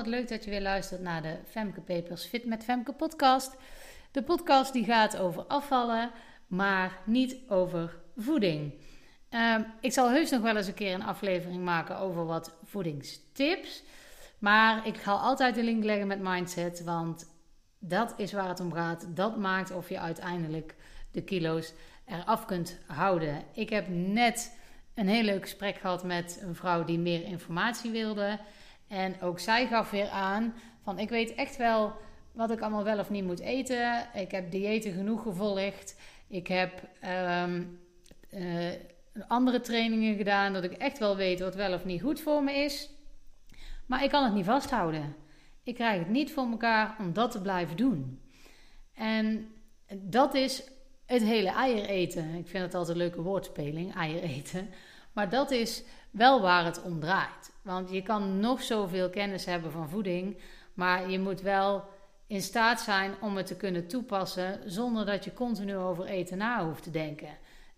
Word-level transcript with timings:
Wat 0.00 0.08
leuk 0.08 0.28
dat 0.28 0.44
je 0.44 0.50
weer 0.50 0.62
luistert 0.62 1.00
naar 1.00 1.22
de 1.22 1.36
Femke 1.48 1.80
Papers 1.80 2.24
Fit 2.24 2.44
met 2.44 2.64
Femke 2.64 2.92
podcast. 2.92 3.56
De 4.10 4.22
podcast 4.22 4.72
die 4.72 4.84
gaat 4.84 5.16
over 5.16 5.42
afvallen, 5.42 6.10
maar 6.46 6.98
niet 7.04 7.36
over 7.48 7.96
voeding. 8.16 8.74
Ehm, 9.28 9.62
ik 9.80 9.92
zal 9.92 10.10
heus 10.10 10.30
nog 10.30 10.40
wel 10.40 10.56
eens 10.56 10.66
een 10.66 10.74
keer 10.74 10.94
een 10.94 11.02
aflevering 11.02 11.64
maken 11.64 11.98
over 11.98 12.26
wat 12.26 12.56
voedingstips. 12.64 13.82
Maar 14.38 14.86
ik 14.86 14.96
ga 14.96 15.12
altijd 15.12 15.54
de 15.54 15.62
link 15.62 15.84
leggen 15.84 16.06
met 16.06 16.20
mindset, 16.20 16.84
want 16.84 17.30
dat 17.78 18.14
is 18.16 18.32
waar 18.32 18.48
het 18.48 18.60
om 18.60 18.72
gaat. 18.72 19.06
Dat 19.08 19.36
maakt 19.36 19.70
of 19.70 19.88
je 19.88 19.98
uiteindelijk 19.98 20.74
de 21.10 21.22
kilo's 21.22 21.72
eraf 22.06 22.44
kunt 22.44 22.78
houden. 22.86 23.42
Ik 23.52 23.70
heb 23.70 23.88
net 23.88 24.56
een 24.94 25.08
heel 25.08 25.22
leuk 25.22 25.42
gesprek 25.42 25.76
gehad 25.76 26.04
met 26.04 26.38
een 26.42 26.54
vrouw 26.54 26.84
die 26.84 26.98
meer 26.98 27.24
informatie 27.24 27.90
wilde. 27.90 28.38
En 28.90 29.20
ook 29.20 29.38
zij 29.38 29.66
gaf 29.66 29.90
weer 29.90 30.08
aan 30.08 30.54
van 30.82 30.98
ik 30.98 31.08
weet 31.08 31.34
echt 31.34 31.56
wel 31.56 31.92
wat 32.32 32.50
ik 32.50 32.60
allemaal 32.60 32.84
wel 32.84 32.98
of 32.98 33.10
niet 33.10 33.24
moet 33.24 33.40
eten. 33.40 34.08
Ik 34.14 34.30
heb 34.30 34.50
diëten 34.50 34.92
genoeg 34.92 35.22
gevolgd. 35.22 35.96
Ik 36.28 36.46
heb 36.46 36.88
ehm, 37.00 37.62
eh, 38.30 38.68
andere 39.28 39.60
trainingen 39.60 40.16
gedaan 40.16 40.52
dat 40.52 40.64
ik 40.64 40.72
echt 40.72 40.98
wel 40.98 41.16
weet 41.16 41.40
wat 41.40 41.54
wel 41.54 41.74
of 41.74 41.84
niet 41.84 42.02
goed 42.02 42.20
voor 42.20 42.44
me 42.44 42.52
is. 42.52 42.90
Maar 43.86 44.04
ik 44.04 44.10
kan 44.10 44.24
het 44.24 44.34
niet 44.34 44.44
vasthouden. 44.44 45.14
Ik 45.62 45.74
krijg 45.74 45.98
het 45.98 46.08
niet 46.08 46.32
voor 46.32 46.50
elkaar 46.50 46.96
om 46.98 47.12
dat 47.12 47.30
te 47.30 47.40
blijven 47.40 47.76
doen. 47.76 48.20
En 48.94 49.52
dat 49.94 50.34
is 50.34 50.62
het 51.06 51.22
hele 51.22 51.50
eier 51.50 51.84
eten. 51.84 52.34
Ik 52.34 52.48
vind 52.48 52.64
het 52.64 52.74
altijd 52.74 52.96
een 52.96 53.02
leuke 53.02 53.22
woordspeling, 53.22 53.94
eier 53.94 54.22
eten. 54.22 54.68
Maar 55.12 55.28
dat 55.28 55.50
is 55.50 55.82
wel 56.10 56.40
waar 56.40 56.64
het 56.64 56.82
om 56.82 57.00
draait. 57.00 57.52
Want 57.62 57.90
je 57.90 58.02
kan 58.02 58.40
nog 58.40 58.62
zoveel 58.62 59.10
kennis 59.10 59.44
hebben 59.44 59.72
van 59.72 59.88
voeding, 59.88 60.36
maar 60.74 61.10
je 61.10 61.18
moet 61.18 61.40
wel 61.40 61.84
in 62.26 62.42
staat 62.42 62.80
zijn 62.80 63.14
om 63.20 63.36
het 63.36 63.46
te 63.46 63.56
kunnen 63.56 63.86
toepassen 63.86 64.60
zonder 64.64 65.06
dat 65.06 65.24
je 65.24 65.32
continu 65.32 65.76
over 65.76 66.04
eten 66.04 66.38
na 66.38 66.64
hoeft 66.64 66.82
te 66.82 66.90
denken. 66.90 67.28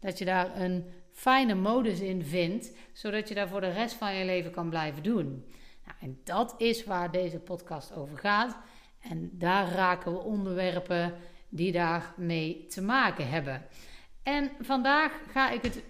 Dat 0.01 0.19
je 0.19 0.25
daar 0.25 0.61
een 0.61 0.85
fijne 1.13 1.55
modus 1.55 2.01
in 2.01 2.25
vindt, 2.25 2.73
zodat 2.93 3.29
je 3.29 3.35
daar 3.35 3.49
voor 3.49 3.61
de 3.61 3.73
rest 3.73 3.95
van 3.95 4.15
je 4.15 4.25
leven 4.25 4.51
kan 4.51 4.69
blijven 4.69 5.03
doen. 5.03 5.45
Nou, 5.85 5.97
en 6.01 6.21
dat 6.25 6.55
is 6.59 6.85
waar 6.85 7.11
deze 7.11 7.39
podcast 7.39 7.95
over 7.95 8.19
gaat. 8.19 8.57
En 9.01 9.31
daar 9.33 9.69
raken 9.69 10.13
we 10.13 10.19
onderwerpen 10.19 11.15
die 11.49 11.73
daarmee 11.73 12.67
te 12.67 12.83
maken 12.83 13.29
hebben. 13.29 13.67
En 14.23 14.51
vandaag 14.61 15.13
ga 15.33 15.51
ik 15.51 15.63
het 15.63 15.83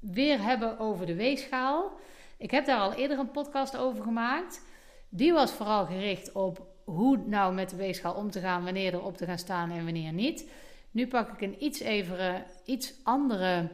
weer 0.00 0.42
hebben 0.42 0.78
over 0.78 1.06
de 1.06 1.14
weegschaal. 1.14 1.92
Ik 2.38 2.50
heb 2.50 2.66
daar 2.66 2.80
al 2.80 2.92
eerder 2.92 3.18
een 3.18 3.30
podcast 3.30 3.76
over 3.76 4.02
gemaakt. 4.02 4.62
Die 5.08 5.32
was 5.32 5.52
vooral 5.52 5.86
gericht 5.86 6.32
op 6.32 6.66
hoe 6.84 7.16
nou 7.26 7.54
met 7.54 7.70
de 7.70 7.76
weegschaal 7.76 8.14
om 8.14 8.30
te 8.30 8.40
gaan, 8.40 8.64
wanneer 8.64 8.94
erop 8.94 9.16
te 9.16 9.24
gaan 9.24 9.38
staan 9.38 9.70
en 9.70 9.84
wanneer 9.84 10.12
niet. 10.12 10.50
Nu 10.90 11.06
pak 11.06 11.32
ik 11.32 11.40
een 11.40 11.64
iets, 11.64 11.80
evere, 11.80 12.44
iets 12.64 12.94
andere 13.02 13.68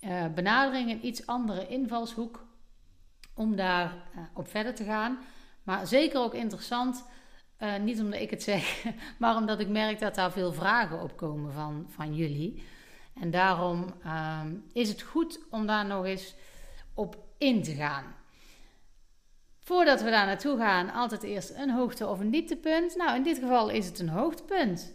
uh, 0.00 0.24
benadering, 0.34 0.90
een 0.90 1.06
iets 1.06 1.26
andere 1.26 1.66
invalshoek 1.66 2.46
om 3.34 3.56
daar 3.56 3.94
uh, 4.16 4.22
op 4.34 4.48
verder 4.48 4.74
te 4.74 4.84
gaan. 4.84 5.18
Maar 5.62 5.86
zeker 5.86 6.20
ook 6.20 6.34
interessant, 6.34 7.04
uh, 7.58 7.76
niet 7.76 8.00
omdat 8.00 8.20
ik 8.20 8.30
het 8.30 8.42
zeg, 8.42 8.84
maar 9.18 9.36
omdat 9.36 9.60
ik 9.60 9.68
merk 9.68 9.98
dat 9.98 10.14
daar 10.14 10.32
veel 10.32 10.52
vragen 10.52 11.02
op 11.02 11.16
komen 11.16 11.52
van, 11.52 11.86
van 11.88 12.14
jullie. 12.14 12.62
En 13.20 13.30
daarom 13.30 13.86
ehm, 14.04 14.54
is 14.72 14.88
het 14.88 15.02
goed 15.02 15.40
om 15.50 15.66
daar 15.66 15.86
nog 15.86 16.04
eens 16.04 16.34
op 16.94 17.16
in 17.38 17.62
te 17.62 17.72
gaan. 17.74 18.04
Voordat 19.58 20.02
we 20.02 20.10
daar 20.10 20.26
naartoe 20.26 20.58
gaan, 20.58 20.92
altijd 20.92 21.22
eerst 21.22 21.50
een 21.56 21.70
hoogte- 21.70 22.06
of 22.06 22.20
een 22.20 22.30
dieptepunt. 22.30 22.96
Nou, 22.96 23.16
in 23.16 23.22
dit 23.22 23.38
geval 23.38 23.68
is 23.68 23.86
het 23.86 23.98
een 23.98 24.08
hoogtepunt. 24.08 24.92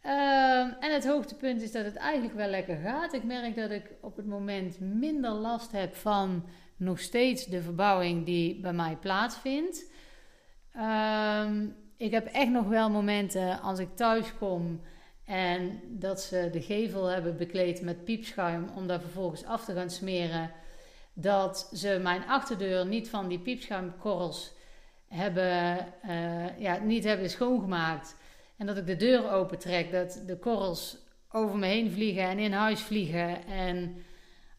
Ehm, 0.00 0.70
en 0.80 0.92
het 0.92 1.06
hoogtepunt 1.06 1.62
is 1.62 1.72
dat 1.72 1.84
het 1.84 1.96
eigenlijk 1.96 2.34
wel 2.34 2.48
lekker 2.48 2.76
gaat. 2.76 3.12
Ik 3.12 3.24
merk 3.24 3.56
dat 3.56 3.70
ik 3.70 3.90
op 4.00 4.16
het 4.16 4.26
moment 4.26 4.80
minder 4.80 5.30
last 5.30 5.72
heb 5.72 5.94
van 5.94 6.44
nog 6.76 7.00
steeds 7.00 7.46
de 7.46 7.62
verbouwing 7.62 8.24
die 8.26 8.60
bij 8.60 8.72
mij 8.72 8.96
plaatsvindt. 8.96 9.92
Ehm, 10.72 11.66
ik 11.96 12.10
heb 12.10 12.26
echt 12.26 12.50
nog 12.50 12.68
wel 12.68 12.90
momenten 12.90 13.60
als 13.60 13.78
ik 13.78 13.96
thuis 13.96 14.36
kom 14.38 14.80
en 15.24 15.80
dat 15.86 16.20
ze 16.20 16.48
de 16.52 16.62
gevel 16.62 17.06
hebben 17.06 17.36
bekleed 17.36 17.82
met 17.82 18.04
piepschuim 18.04 18.68
om 18.74 18.86
daar 18.86 19.00
vervolgens 19.00 19.44
af 19.44 19.64
te 19.64 19.74
gaan 19.74 19.90
smeren. 19.90 20.50
Dat 21.12 21.70
ze 21.72 22.00
mijn 22.02 22.26
achterdeur 22.26 22.86
niet 22.86 23.08
van 23.08 23.28
die 23.28 23.38
piepschuimkorrels 23.38 24.52
hebben, 25.08 25.86
uh, 26.06 26.58
ja, 26.58 26.78
niet 26.78 27.04
hebben 27.04 27.30
schoongemaakt. 27.30 28.16
En 28.56 28.66
dat 28.66 28.76
ik 28.76 28.86
de 28.86 28.96
deur 28.96 29.30
opentrek, 29.30 29.92
dat 29.92 30.22
de 30.26 30.38
korrels 30.38 30.96
over 31.30 31.56
me 31.58 31.66
heen 31.66 31.90
vliegen 31.90 32.22
en 32.22 32.38
in 32.38 32.52
huis 32.52 32.80
vliegen. 32.80 33.46
En 33.46 33.96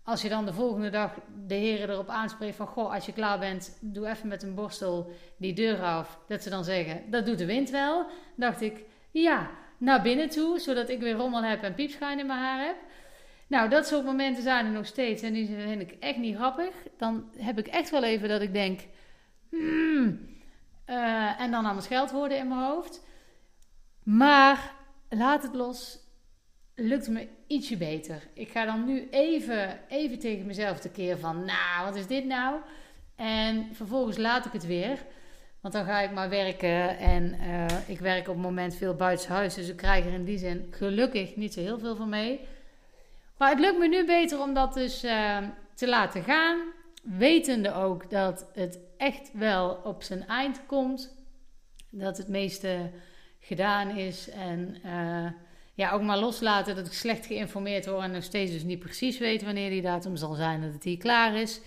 als 0.04 0.22
je 0.22 0.30
dan 0.30 0.46
de 0.46 0.54
volgende 0.54 0.90
dag 0.90 1.14
de 1.48 1.56
heren 1.56 1.90
erop 1.90 2.10
aanspreekt 2.10 2.56
van... 2.56 2.68
Goh, 2.68 2.94
als 2.94 3.06
je 3.06 3.14
klaar 3.14 3.40
bent, 3.40 3.78
doe 3.82 4.08
even 4.08 4.28
met 4.28 4.44
een 4.44 4.56
borstel 4.56 5.12
die 5.38 5.54
deur 5.54 5.82
af. 5.82 6.20
Dat 6.28 6.44
ze 6.44 6.50
dan 6.50 6.64
zeggen, 6.64 7.02
dat 7.12 7.26
doet 7.26 7.38
de 7.38 7.46
wind 7.46 7.70
wel. 7.70 8.06
dacht 8.36 8.62
ik, 8.62 8.84
ja, 9.12 9.50
naar 9.78 10.02
binnen 10.02 10.30
toe, 10.30 10.60
zodat 10.60 10.90
ik 10.90 11.00
weer 11.00 11.14
rommel 11.14 11.44
heb 11.44 11.64
en 11.64 11.74
piepschuim 11.74 12.20
in 12.20 12.26
mijn 12.26 12.40
haar 12.40 12.66
heb. 12.66 12.76
Nou, 13.48 13.70
dat 13.70 13.88
soort 13.88 14.06
momenten 14.06 14.44
zijn 14.44 14.66
er 14.66 14.72
nog 14.72 14.86
steeds 14.86 15.22
en 15.22 15.34
die 15.34 15.48
vind 15.48 15.82
ik 15.82 15.92
echt 16.00 16.18
niet 16.18 16.36
grappig. 16.36 16.74
Dan 16.98 17.30
heb 17.38 17.58
ik 17.60 17.68
echt 17.68 17.90
wel 17.90 18.04
even 18.04 18.30
dat 18.30 18.42
ik 18.42 18.54
denk, 18.54 18.80
hmm, 19.50 20.28
uh, 20.90 21.42
en 21.42 21.52
dan 21.52 21.66
aan 21.66 21.74
mijn 21.74 21.82
scheldwoorden 21.82 22.38
in 22.38 22.48
mijn 22.48 22.62
hoofd. 22.62 23.04
Maar 24.04 24.74
laat 25.10 25.44
het 25.44 25.56
los, 25.56 26.00
lukt 26.76 27.08
me 27.08 27.28
ietsje 27.48 27.78
beter. 27.78 28.28
Ik 28.34 28.50
ga 28.50 28.66
dan 28.66 28.86
nu 28.86 29.08
even, 29.10 29.80
even 29.88 30.20
tegen 30.20 30.46
mezelf 30.46 30.92
keer 30.92 31.20
van, 31.20 31.46
nou, 31.46 31.86
wat 31.86 31.96
is 31.96 32.08
dit 32.08 32.26
nou? 32.26 32.60
En 33.16 33.70
vervolgens 33.74 34.18
laat 34.18 34.46
ik 34.46 34.52
het 34.52 34.66
weer. 34.66 35.06
Want 35.66 35.78
dan 35.78 35.86
ga 35.86 36.02
ik 36.02 36.12
maar 36.12 36.30
werken 36.30 36.98
en 36.98 37.36
uh, 37.42 37.66
ik 37.88 38.00
werk 38.00 38.28
op 38.28 38.34
het 38.34 38.44
moment 38.44 38.76
veel 38.76 38.94
buitenshuis. 38.94 39.54
Dus 39.54 39.70
ik 39.70 39.76
krijg 39.76 40.06
er 40.06 40.14
in 40.14 40.24
die 40.24 40.38
zin 40.38 40.68
gelukkig 40.72 41.36
niet 41.36 41.54
zo 41.54 41.60
heel 41.60 41.80
veel 41.80 41.96
van 41.96 42.10
mee. 42.10 42.40
Maar 43.38 43.50
het 43.50 43.60
lukt 43.60 43.78
me 43.78 43.88
nu 43.88 44.06
beter 44.06 44.42
om 44.42 44.54
dat 44.54 44.74
dus 44.74 45.04
uh, 45.04 45.38
te 45.74 45.88
laten 45.88 46.24
gaan. 46.24 46.60
Wetende 47.04 47.74
ook 47.74 48.10
dat 48.10 48.50
het 48.54 48.80
echt 48.98 49.32
wel 49.34 49.82
op 49.84 50.04
zijn 50.04 50.28
eind 50.28 50.62
komt. 50.66 51.16
Dat 51.90 52.18
het 52.18 52.28
meeste 52.28 52.90
gedaan 53.40 53.90
is. 53.90 54.30
En 54.30 54.76
uh, 54.86 55.32
ja, 55.74 55.92
ook 55.92 56.02
maar 56.02 56.20
loslaten 56.20 56.76
dat 56.76 56.86
ik 56.86 56.94
slecht 56.94 57.26
geïnformeerd 57.26 57.86
word. 57.86 58.04
En 58.04 58.12
nog 58.12 58.24
steeds 58.24 58.52
dus 58.52 58.64
niet 58.64 58.80
precies 58.80 59.18
weet 59.18 59.44
wanneer 59.44 59.70
die 59.70 59.82
datum 59.82 60.16
zal 60.16 60.34
zijn 60.34 60.62
dat 60.62 60.74
het 60.74 60.84
hier 60.84 60.98
klaar 60.98 61.36
is. 61.36 61.62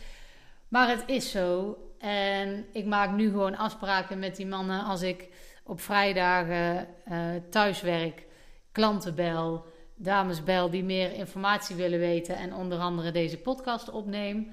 Maar 0.69 0.89
het 0.89 1.03
is 1.07 1.31
zo. 1.31 1.77
En 1.99 2.67
ik 2.73 2.85
maak 2.85 3.11
nu 3.11 3.31
gewoon 3.31 3.57
afspraken 3.57 4.19
met 4.19 4.37
die 4.37 4.47
mannen 4.47 4.85
als 4.85 5.03
ik 5.03 5.29
op 5.65 5.81
vrijdagen 5.81 6.89
uh, 7.09 7.29
thuis 7.51 7.81
werk, 7.81 8.27
klanten 8.73 9.15
bel, 9.15 9.65
dames 9.95 10.45
bel 10.45 10.71
die 10.71 10.85
meer 10.85 11.13
informatie 11.13 11.77
willen 11.77 11.99
weten 11.99 12.37
en 12.37 12.55
onder 12.55 12.79
andere 12.79 13.11
deze 13.11 13.39
podcast 13.39 13.91
opneem. 13.91 14.53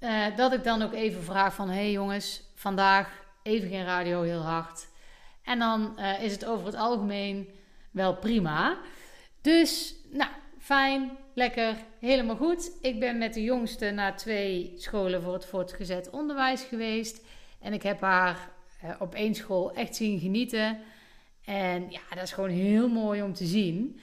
Uh, 0.00 0.36
dat 0.36 0.52
ik 0.52 0.64
dan 0.64 0.82
ook 0.82 0.92
even 0.92 1.22
vraag 1.22 1.54
van, 1.54 1.68
hey 1.68 1.90
jongens, 1.90 2.42
vandaag 2.54 3.24
even 3.42 3.68
geen 3.68 3.84
radio 3.84 4.22
heel 4.22 4.42
hard. 4.42 4.88
En 5.42 5.58
dan 5.58 5.96
uh, 5.98 6.22
is 6.22 6.32
het 6.32 6.44
over 6.44 6.66
het 6.66 6.76
algemeen 6.76 7.48
wel 7.90 8.16
prima. 8.16 8.78
Dus, 9.40 9.94
nou, 10.10 10.30
fijn, 10.68 11.10
lekker, 11.34 11.76
helemaal 12.00 12.36
goed. 12.36 12.70
Ik 12.80 13.00
ben 13.00 13.18
met 13.18 13.34
de 13.34 13.42
jongste 13.42 13.90
naar 13.90 14.16
twee 14.16 14.72
scholen 14.76 15.22
voor 15.22 15.32
het 15.32 15.44
voortgezet 15.44 16.10
onderwijs 16.10 16.62
geweest. 16.62 17.24
En 17.60 17.72
ik 17.72 17.82
heb 17.82 18.00
haar 18.00 18.50
uh, 18.84 18.90
op 18.98 19.14
één 19.14 19.34
school 19.34 19.72
echt 19.72 19.96
zien 19.96 20.18
genieten. 20.18 20.78
En 21.44 21.90
ja, 21.90 22.00
dat 22.14 22.22
is 22.22 22.32
gewoon 22.32 22.50
heel 22.50 22.88
mooi 22.88 23.22
om 23.22 23.32
te 23.32 23.44
zien. 23.44 24.00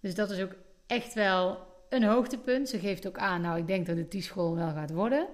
Dus 0.00 0.14
dat 0.14 0.30
is 0.30 0.42
ook 0.42 0.54
echt 0.86 1.14
wel 1.14 1.58
een 1.88 2.04
hoogtepunt. 2.04 2.68
Ze 2.68 2.78
geeft 2.78 3.06
ook 3.06 3.18
aan, 3.18 3.40
nou, 3.40 3.58
ik 3.58 3.66
denk 3.66 3.86
dat 3.86 3.96
het 3.96 4.10
die 4.10 4.22
school 4.22 4.54
wel 4.54 4.70
gaat 4.72 4.90
worden. 4.90 5.26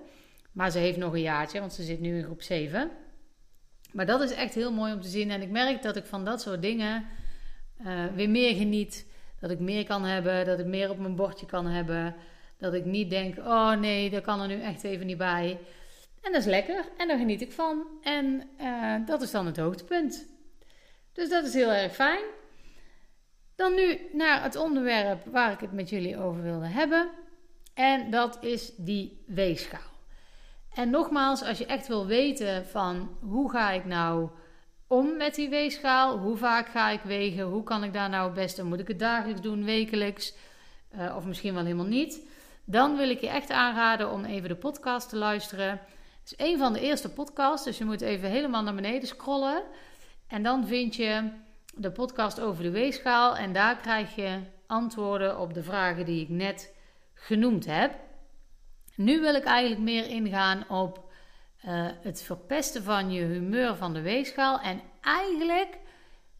Maar 0.53 0.71
ze 0.71 0.79
heeft 0.79 0.99
nog 0.99 1.13
een 1.13 1.21
jaartje, 1.21 1.61
want 1.61 1.73
ze 1.73 1.83
zit 1.83 2.01
nu 2.01 2.17
in 2.17 2.25
groep 2.25 2.43
7. 2.43 2.91
Maar 3.93 4.07
dat 4.07 4.21
is 4.21 4.33
echt 4.33 4.55
heel 4.55 4.73
mooi 4.73 4.93
om 4.93 5.01
te 5.01 5.09
zien. 5.09 5.31
En 5.31 5.43
ik 5.43 5.51
merk 5.51 5.83
dat 5.83 5.97
ik 5.97 6.05
van 6.05 6.25
dat 6.25 6.41
soort 6.41 6.63
dingen 6.63 7.05
uh, 7.87 8.07
weer 8.15 8.31
meer 8.31 8.55
geniet. 8.55 9.09
Dat 9.41 9.51
ik 9.51 9.59
meer 9.59 9.85
kan 9.85 10.05
hebben, 10.05 10.47
dat 10.47 10.59
ik 10.59 10.67
meer 10.67 10.91
op 10.91 10.99
mijn 10.99 11.17
bordje 11.17 11.47
kan 11.47 11.67
hebben. 11.67 12.15
Dat 12.59 12.75
ik 12.75 12.85
niet 12.85 13.11
denk, 13.11 13.39
oh 13.39 13.73
nee, 13.73 14.11
dat 14.11 14.23
kan 14.23 14.41
er 14.41 14.49
nu 14.49 14.61
echt 14.61 14.85
even 14.85 15.07
niet 15.07 15.19
bij. 15.19 15.59
En 16.21 16.33
dat 16.33 16.41
is 16.41 16.47
lekker 16.47 16.85
en 16.97 17.09
daar 17.09 17.19
geniet 17.19 17.41
ik 17.41 17.53
van. 17.53 17.87
En 18.03 18.43
uh, 18.61 19.07
dat 19.07 19.23
is 19.23 19.31
dan 19.31 19.47
het 19.47 19.57
hoogtepunt. 19.57 20.27
Dus 21.13 21.29
dat 21.29 21.45
is 21.45 21.55
heel 21.55 21.73
erg 21.73 21.95
fijn. 21.95 22.23
Dan 23.55 23.75
nu 23.75 23.99
naar 24.13 24.43
het 24.43 24.57
onderwerp 24.57 25.25
waar 25.25 25.53
ik 25.53 25.61
het 25.61 25.73
met 25.73 25.89
jullie 25.89 26.19
over 26.19 26.43
wilde 26.43 26.67
hebben. 26.67 27.11
En 27.75 28.11
dat 28.11 28.39
is 28.45 28.73
die 28.77 29.25
weegschaal. 29.27 29.91
En 30.75 30.91
nogmaals, 30.91 31.43
als 31.43 31.59
je 31.59 31.67
echt 31.67 31.87
wil 31.87 32.07
weten 32.07 32.67
van 32.67 33.17
hoe 33.21 33.51
ga 33.51 33.71
ik 33.71 33.85
nou 33.85 34.31
om 34.91 35.17
met 35.17 35.35
die 35.35 35.49
weegschaal, 35.49 36.19
hoe 36.19 36.37
vaak 36.37 36.69
ga 36.69 36.91
ik 36.91 37.01
wegen, 37.01 37.45
hoe 37.45 37.63
kan 37.63 37.85
ik 37.85 37.93
daar 37.93 38.09
nou 38.09 38.25
het 38.25 38.35
beste, 38.35 38.65
moet 38.65 38.81
ik 38.81 38.89
het 38.89 38.99
dagelijks 38.99 39.41
doen, 39.41 39.65
wekelijks 39.65 40.35
uh, 40.97 41.17
of 41.17 41.25
misschien 41.25 41.55
wel 41.55 41.63
helemaal 41.63 41.87
niet, 41.87 42.27
dan 42.65 42.97
wil 42.97 43.11
ik 43.11 43.21
je 43.21 43.29
echt 43.29 43.51
aanraden 43.51 44.11
om 44.11 44.25
even 44.25 44.49
de 44.49 44.55
podcast 44.57 45.09
te 45.09 45.17
luisteren. 45.17 45.69
Het 46.21 46.39
is 46.39 46.47
een 46.47 46.59
van 46.59 46.73
de 46.73 46.81
eerste 46.81 47.09
podcasts, 47.09 47.65
dus 47.65 47.79
je 47.79 47.85
moet 47.85 48.01
even 48.01 48.31
helemaal 48.31 48.63
naar 48.63 48.75
beneden 48.75 49.09
scrollen. 49.09 49.63
En 50.27 50.43
dan 50.43 50.67
vind 50.67 50.97
je 50.97 51.31
de 51.75 51.91
podcast 51.91 52.41
over 52.41 52.63
de 52.63 52.71
weegschaal 52.71 53.37
en 53.37 53.53
daar 53.53 53.77
krijg 53.77 54.15
je 54.15 54.39
antwoorden 54.67 55.39
op 55.39 55.55
de 55.55 55.63
vragen 55.63 56.05
die 56.05 56.23
ik 56.23 56.29
net 56.29 56.75
genoemd 57.15 57.67
heb. 57.67 57.95
Nu 58.95 59.21
wil 59.21 59.35
ik 59.35 59.45
eigenlijk 59.45 59.81
meer 59.81 60.07
ingaan 60.07 60.69
op 60.69 61.10
uh, 61.67 61.87
het 62.01 62.23
verpesten 62.23 62.83
van 62.83 63.13
je 63.13 63.23
humeur 63.23 63.77
van 63.77 63.95
de 63.95 64.01
weegschaal 64.01 64.61
en 64.61 64.81
eigenlijk 65.01 65.79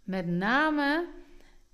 met 0.03 0.27
name 0.27 1.07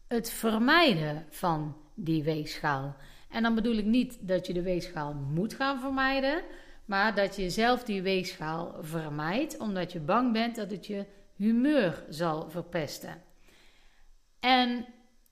het 0.08 0.30
vermijden 0.30 1.26
van 1.30 1.76
die 1.94 2.22
weegschaal. 2.22 2.96
En 3.30 3.42
dan 3.42 3.54
bedoel 3.54 3.76
ik 3.76 3.84
niet 3.84 4.28
dat 4.28 4.46
je 4.46 4.52
de 4.52 4.62
weegschaal 4.62 5.14
moet 5.14 5.54
gaan 5.54 5.80
vermijden, 5.80 6.42
maar 6.84 7.14
dat 7.14 7.36
je 7.36 7.50
zelf 7.50 7.84
die 7.84 8.02
weegschaal 8.02 8.74
vermijdt 8.80 9.58
omdat 9.58 9.92
je 9.92 10.00
bang 10.00 10.32
bent 10.32 10.56
dat 10.56 10.70
het 10.70 10.86
je 10.86 11.04
humeur 11.36 12.04
zal 12.08 12.50
verpesten. 12.50 13.22
En 14.40 14.86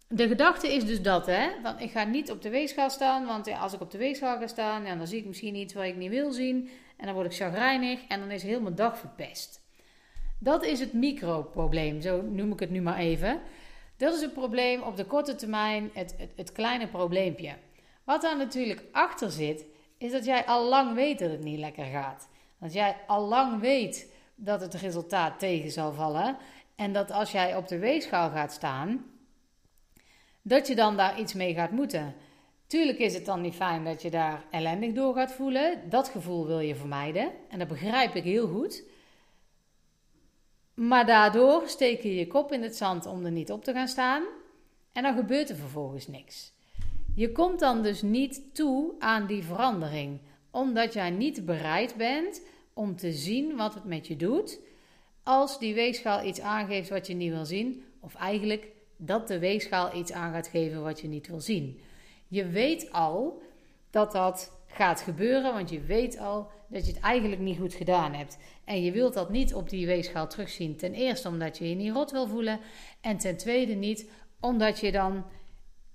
de 0.09 0.29
gedachte 0.29 0.75
is 0.75 0.85
dus 0.85 1.03
dat, 1.03 1.27
hè, 1.27 1.49
want 1.63 1.81
ik 1.81 1.91
ga 1.91 2.05
niet 2.05 2.31
op 2.31 2.43
de 2.43 2.51
weegschaal 2.51 2.91
staan, 2.91 3.27
want 3.27 3.53
als 3.53 3.73
ik 3.73 3.81
op 3.81 3.91
de 3.91 3.99
weegschaal 3.99 4.39
ga 4.39 4.47
staan, 4.47 4.85
dan 4.85 5.07
zie 5.07 5.19
ik 5.19 5.27
misschien 5.27 5.55
iets 5.55 5.75
wat 5.75 5.85
ik 5.85 5.97
niet 5.97 6.11
wil 6.11 6.33
zien 6.33 6.71
en 6.97 7.07
dan 7.07 7.15
word 7.15 7.27
ik 7.27 7.37
chagrijnig 7.37 8.07
en 8.09 8.21
dan 8.21 8.31
is 8.31 8.43
heel 8.43 8.61
mijn 8.61 8.75
dag 8.75 8.99
verpest. 8.99 9.63
Dat 10.39 10.65
is 10.65 10.81
het 10.81 10.93
microprobleem, 10.93 12.01
zo 12.01 12.23
noem 12.23 12.53
ik 12.53 12.61
het 12.61 12.71
nu 12.71 12.81
maar 12.81 12.99
even. 12.99 13.41
Dat 13.97 14.15
is 14.15 14.21
het 14.21 14.33
probleem 14.33 14.83
op 14.83 14.97
de 14.97 15.05
korte 15.05 15.35
termijn, 15.35 15.91
het, 15.93 16.15
het, 16.19 16.31
het 16.37 16.53
kleine 16.53 16.89
probleempje. 16.89 17.55
Wat 18.05 18.23
daar 18.23 18.37
natuurlijk 18.37 18.83
achter 18.93 19.31
zit, 19.31 19.65
is 19.99 20.13
dat 20.13 20.25
jij 20.25 20.45
al 20.45 20.69
lang 20.69 20.95
weet 20.95 21.19
dat 21.19 21.31
het 21.31 21.45
niet 21.45 21.59
lekker 21.59 21.85
gaat. 21.85 22.29
Dat 22.59 22.73
jij 22.73 22.97
al 23.07 23.29
lang 23.29 23.61
weet 23.61 24.13
dat 24.35 24.61
het 24.61 24.75
resultaat 24.75 25.39
tegen 25.39 25.71
zal 25.71 25.93
vallen. 25.93 26.37
En 26.77 26.93
dat 26.93 27.11
als 27.11 27.33
jij 27.33 27.57
op 27.57 27.69
de 27.69 27.79
weegschaal 27.79 28.31
gaat 28.31 28.53
staan, 28.53 29.05
dat 30.43 30.67
je 30.67 30.75
dan 30.75 30.97
daar 30.97 31.21
iets 31.21 31.35
mee 31.35 31.55
gaat 31.55 31.71
moeten. 31.71 32.15
Tuurlijk 32.67 32.99
is 32.99 33.15
het 33.15 33.25
dan 33.25 33.41
niet 33.41 33.55
fijn 33.55 33.85
dat 33.85 34.03
je 34.03 34.11
daar 34.11 34.45
ellendig 34.51 34.93
door 34.93 35.15
gaat 35.15 35.33
voelen. 35.33 35.81
Dat 35.89 36.09
gevoel 36.09 36.47
wil 36.47 36.61
je 36.61 36.75
vermijden. 36.75 37.33
En 37.49 37.59
dat 37.59 37.69
begrijp 37.69 38.15
ik 38.15 38.25
heel 38.25 38.49
goed. 38.49 38.83
Maar 40.75 41.07
daardoor 41.07 41.63
steek 41.69 42.03
je 42.03 42.15
je 42.15 42.27
kop 42.27 42.53
in 42.53 42.63
het 42.63 42.77
zand 42.77 43.07
om 43.07 43.25
er 43.25 43.31
niet 43.31 43.53
op 43.53 43.65
te 43.65 43.73
gaan 43.73 43.89
staan. 43.89 44.23
En 44.93 45.03
dan 45.03 45.15
gebeurt 45.15 45.51
er 45.51 45.57
vervolgens 45.57 46.07
niks. 46.07 46.53
Je 47.15 47.33
komt 47.33 47.61
dan 47.61 47.83
dus 47.83 48.03
niet 48.03 48.55
toe 48.55 48.95
aan 48.99 49.27
die 49.27 49.43
verandering, 49.43 50.21
omdat 50.51 50.93
jij 50.93 51.11
niet 51.11 51.45
bereid 51.45 51.97
bent 51.97 52.43
om 52.73 52.97
te 52.97 53.13
zien 53.13 53.57
wat 53.57 53.75
het 53.75 53.85
met 53.85 54.07
je 54.07 54.17
doet. 54.17 54.61
Als 55.23 55.59
die 55.59 55.75
weegschaal 55.75 56.25
iets 56.27 56.41
aangeeft 56.41 56.89
wat 56.89 57.07
je 57.07 57.15
niet 57.15 57.33
wil 57.33 57.45
zien, 57.45 57.85
of 58.01 58.15
eigenlijk 58.15 58.67
dat 58.97 59.29
de 59.29 59.39
weegschaal 59.39 59.95
iets 59.97 60.13
aan 60.13 60.33
gaat 60.33 60.49
geven 60.49 60.83
wat 60.83 61.01
je 61.01 61.09
niet 61.09 61.27
wil 61.27 61.41
zien. 61.41 61.81
Je 62.29 62.47
weet 62.47 62.93
al 62.93 63.43
dat 63.91 64.13
dat 64.13 64.53
gaat 64.67 65.01
gebeuren, 65.01 65.53
want 65.53 65.71
je 65.71 65.81
weet 65.81 66.19
al 66.19 66.51
dat 66.69 66.87
je 66.87 66.93
het 66.93 67.01
eigenlijk 67.01 67.41
niet 67.41 67.59
goed 67.59 67.75
gedaan 67.75 68.13
hebt. 68.13 68.39
En 68.65 68.83
je 68.83 68.93
wilt 68.93 69.15
dat 69.15 69.31
niet 69.31 69.55
op 69.55 69.69
die 69.69 69.87
weegschaal 69.87 70.29
terugzien. 70.29 70.77
Ten 70.77 70.95
eerste 70.95 71.29
omdat 71.29 71.59
je 71.59 71.69
je 71.69 71.75
niet 71.75 71.93
rot 71.93 72.11
wil 72.11 72.27
voelen. 72.27 72.61
En 73.01 73.17
ten 73.17 73.37
tweede 73.37 73.75
niet 73.75 74.11
omdat 74.41 74.81
je 74.81 74.93
dan 74.93 75.25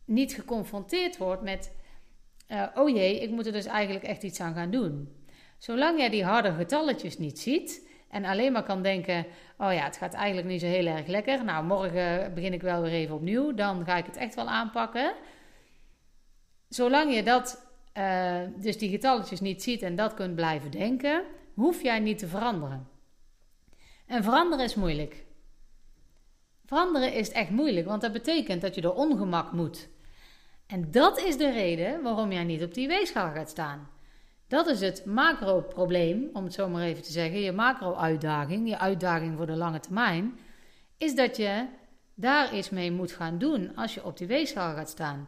niet 0.06 0.34
geconfronteerd 0.34 1.18
wordt 1.18 1.42
met: 1.42 1.76
uh, 2.52 2.64
oh 2.76 2.90
jee, 2.90 3.22
ik 3.22 3.30
moet 3.30 3.46
er 3.46 3.52
dus 3.52 3.66
eigenlijk 3.66 4.06
echt 4.06 4.24
iets 4.24 4.40
aan 4.40 4.54
gaan 4.54 4.72
doen. 4.72 5.16
Zolang 5.58 6.00
jij 6.00 6.10
die 6.10 6.24
harde 6.24 6.54
getalletjes 6.54 7.18
niet 7.18 7.40
ziet 7.40 7.88
en 8.10 8.26
alleen 8.26 8.52
maar 8.52 8.64
kan 8.64 8.82
denken: 8.82 9.26
oh 9.58 9.74
ja, 9.74 9.84
het 9.84 9.98
gaat 9.98 10.14
eigenlijk 10.14 10.48
niet 10.48 10.62
zo 10.62 10.68
heel 10.68 10.86
erg 10.86 11.08
lekker. 11.08 11.44
Nou, 11.44 11.66
morgen 11.66 12.34
begin 12.34 12.54
ik 12.54 12.62
wel 12.62 12.82
weer 12.82 12.92
even 12.92 13.16
opnieuw. 13.16 13.54
Dan 13.54 13.86
ga 13.86 13.98
ik 13.98 14.06
het 14.06 14.18
echt 14.18 14.36
wel 14.36 14.48
aanpakken. 14.48 15.14
Zolang 16.70 17.14
je 17.14 17.24
dat, 17.24 17.66
uh, 17.98 18.42
dus 18.56 18.78
die 18.78 18.90
getalletjes 18.90 19.40
niet 19.40 19.64
ziet 19.64 19.82
en 19.82 19.96
dat 19.96 20.14
kunt 20.14 20.36
blijven 20.36 20.72
denken, 20.72 21.24
hoef 21.54 21.82
jij 21.82 22.00
niet 22.00 22.18
te 22.18 22.28
veranderen. 22.28 22.88
En 24.06 24.24
veranderen 24.24 24.66
is 24.66 24.76
moeilijk. 24.76 25.26
Veranderen 26.66 27.14
is 27.14 27.32
echt 27.32 27.50
moeilijk, 27.50 27.88
want 27.88 28.02
dat 28.02 28.12
betekent 28.12 28.62
dat 28.62 28.76
je 28.76 28.82
door 28.82 28.96
ongemak 28.96 29.52
moet. 29.52 29.88
En 30.68 30.92
dat 30.92 31.20
is 31.20 31.38
de 31.38 31.52
reden 31.52 32.02
waarom 32.02 32.32
jij 32.32 32.44
niet 32.44 32.64
op 32.64 32.74
die 32.74 32.88
weegschaal 32.88 33.32
gaat 33.32 33.50
staan. 33.50 33.90
Dat 34.48 34.68
is 34.68 34.80
het 34.80 35.06
macro-probleem, 35.06 36.30
om 36.34 36.44
het 36.44 36.54
zo 36.54 36.70
maar 36.70 36.84
even 36.84 37.04
te 37.04 37.12
zeggen. 37.12 37.40
Je 37.40 37.52
macro-uitdaging, 37.52 38.70
je 38.70 38.78
uitdaging 38.78 39.38
voor 39.38 39.46
de 39.46 39.56
lange 39.56 39.80
termijn, 39.80 40.40
is 40.98 41.16
dat 41.16 41.38
je 41.38 41.66
daar 42.14 42.56
iets 42.56 42.70
mee 42.70 42.92
moet 42.92 43.12
gaan 43.12 43.38
doen 43.38 43.76
als 43.76 43.94
je 43.94 44.04
op 44.04 44.18
die 44.18 44.28
weegschaal 44.28 44.76
gaat 44.76 44.90
staan. 44.90 45.28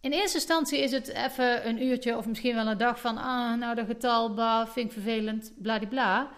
In 0.00 0.12
eerste 0.12 0.36
instantie 0.36 0.78
is 0.78 0.90
het 0.90 1.08
even 1.08 1.68
een 1.68 1.82
uurtje 1.82 2.16
of 2.16 2.26
misschien 2.26 2.54
wel 2.54 2.66
een 2.66 2.78
dag 2.78 3.00
van, 3.00 3.16
ah, 3.16 3.58
nou 3.58 3.74
dat 3.74 3.86
getal, 3.86 4.34
bah, 4.34 4.68
vind 4.68 4.86
ik 4.86 4.92
vervelend, 4.92 5.52
bladibla. 5.58 6.30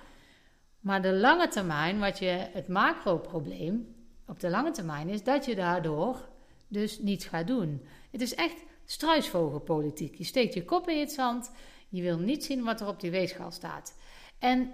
Maar 0.81 1.02
de 1.02 1.12
lange 1.12 1.49
termijn, 1.49 1.99
wat 1.99 2.19
je, 2.19 2.49
het 2.52 2.69
macro-probleem 2.69 3.94
op 4.26 4.40
de 4.40 4.50
lange 4.50 4.70
termijn 4.70 5.08
is 5.08 5.22
dat 5.22 5.44
je 5.44 5.55
daardoor 5.55 6.28
dus 6.69 6.99
niets 6.99 7.25
gaat 7.25 7.46
doen. 7.46 7.87
Het 8.10 8.20
is 8.20 8.34
echt 8.34 8.64
struisvogelpolitiek. 8.84 10.14
Je 10.14 10.25
steekt 10.25 10.54
je 10.54 10.64
kop 10.64 10.88
in 10.88 11.00
het 11.00 11.12
zand, 11.12 11.50
je 11.88 12.02
wil 12.02 12.19
niet 12.19 12.44
zien 12.44 12.64
wat 12.64 12.81
er 12.81 12.87
op 12.87 13.00
die 13.00 13.11
weegschaal 13.11 13.50
staat. 13.50 13.94
En 14.38 14.72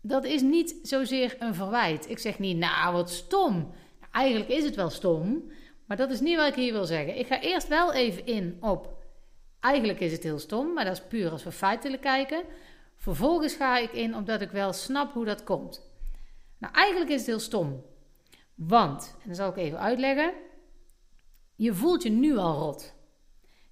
dat 0.00 0.24
is 0.24 0.42
niet 0.42 0.78
zozeer 0.82 1.36
een 1.38 1.54
verwijt. 1.54 2.10
Ik 2.10 2.18
zeg 2.18 2.38
niet, 2.38 2.56
nou 2.56 2.92
wat 2.92 3.10
stom. 3.10 3.70
Eigenlijk 4.10 4.50
is 4.50 4.64
het 4.64 4.74
wel 4.74 4.90
stom, 4.90 5.50
maar 5.92 6.00
dat 6.00 6.10
is 6.10 6.20
niet 6.20 6.36
wat 6.36 6.48
ik 6.48 6.54
hier 6.54 6.72
wil 6.72 6.84
zeggen. 6.84 7.18
Ik 7.18 7.26
ga 7.26 7.40
eerst 7.40 7.68
wel 7.68 7.92
even 7.92 8.26
in 8.26 8.56
op. 8.60 8.96
Eigenlijk 9.60 10.00
is 10.00 10.12
het 10.12 10.22
heel 10.22 10.38
stom, 10.38 10.72
maar 10.72 10.84
dat 10.84 10.92
is 10.92 11.06
puur 11.08 11.30
als 11.30 11.44
we 11.44 11.52
feitelijk 11.52 12.02
kijken. 12.02 12.44
Vervolgens 12.96 13.54
ga 13.54 13.78
ik 13.78 13.92
in 13.92 14.14
omdat 14.14 14.40
ik 14.40 14.50
wel 14.50 14.72
snap 14.72 15.12
hoe 15.12 15.24
dat 15.24 15.44
komt. 15.44 15.82
Nou, 16.58 16.74
eigenlijk 16.74 17.10
is 17.10 17.16
het 17.16 17.26
heel 17.26 17.38
stom. 17.38 17.82
Want, 18.54 19.16
en 19.22 19.28
dat 19.28 19.36
zal 19.36 19.48
ik 19.48 19.56
even 19.56 19.78
uitleggen. 19.78 20.32
Je 21.54 21.74
voelt 21.74 22.02
je 22.02 22.10
nu 22.10 22.36
al 22.36 22.58
rot. 22.58 22.94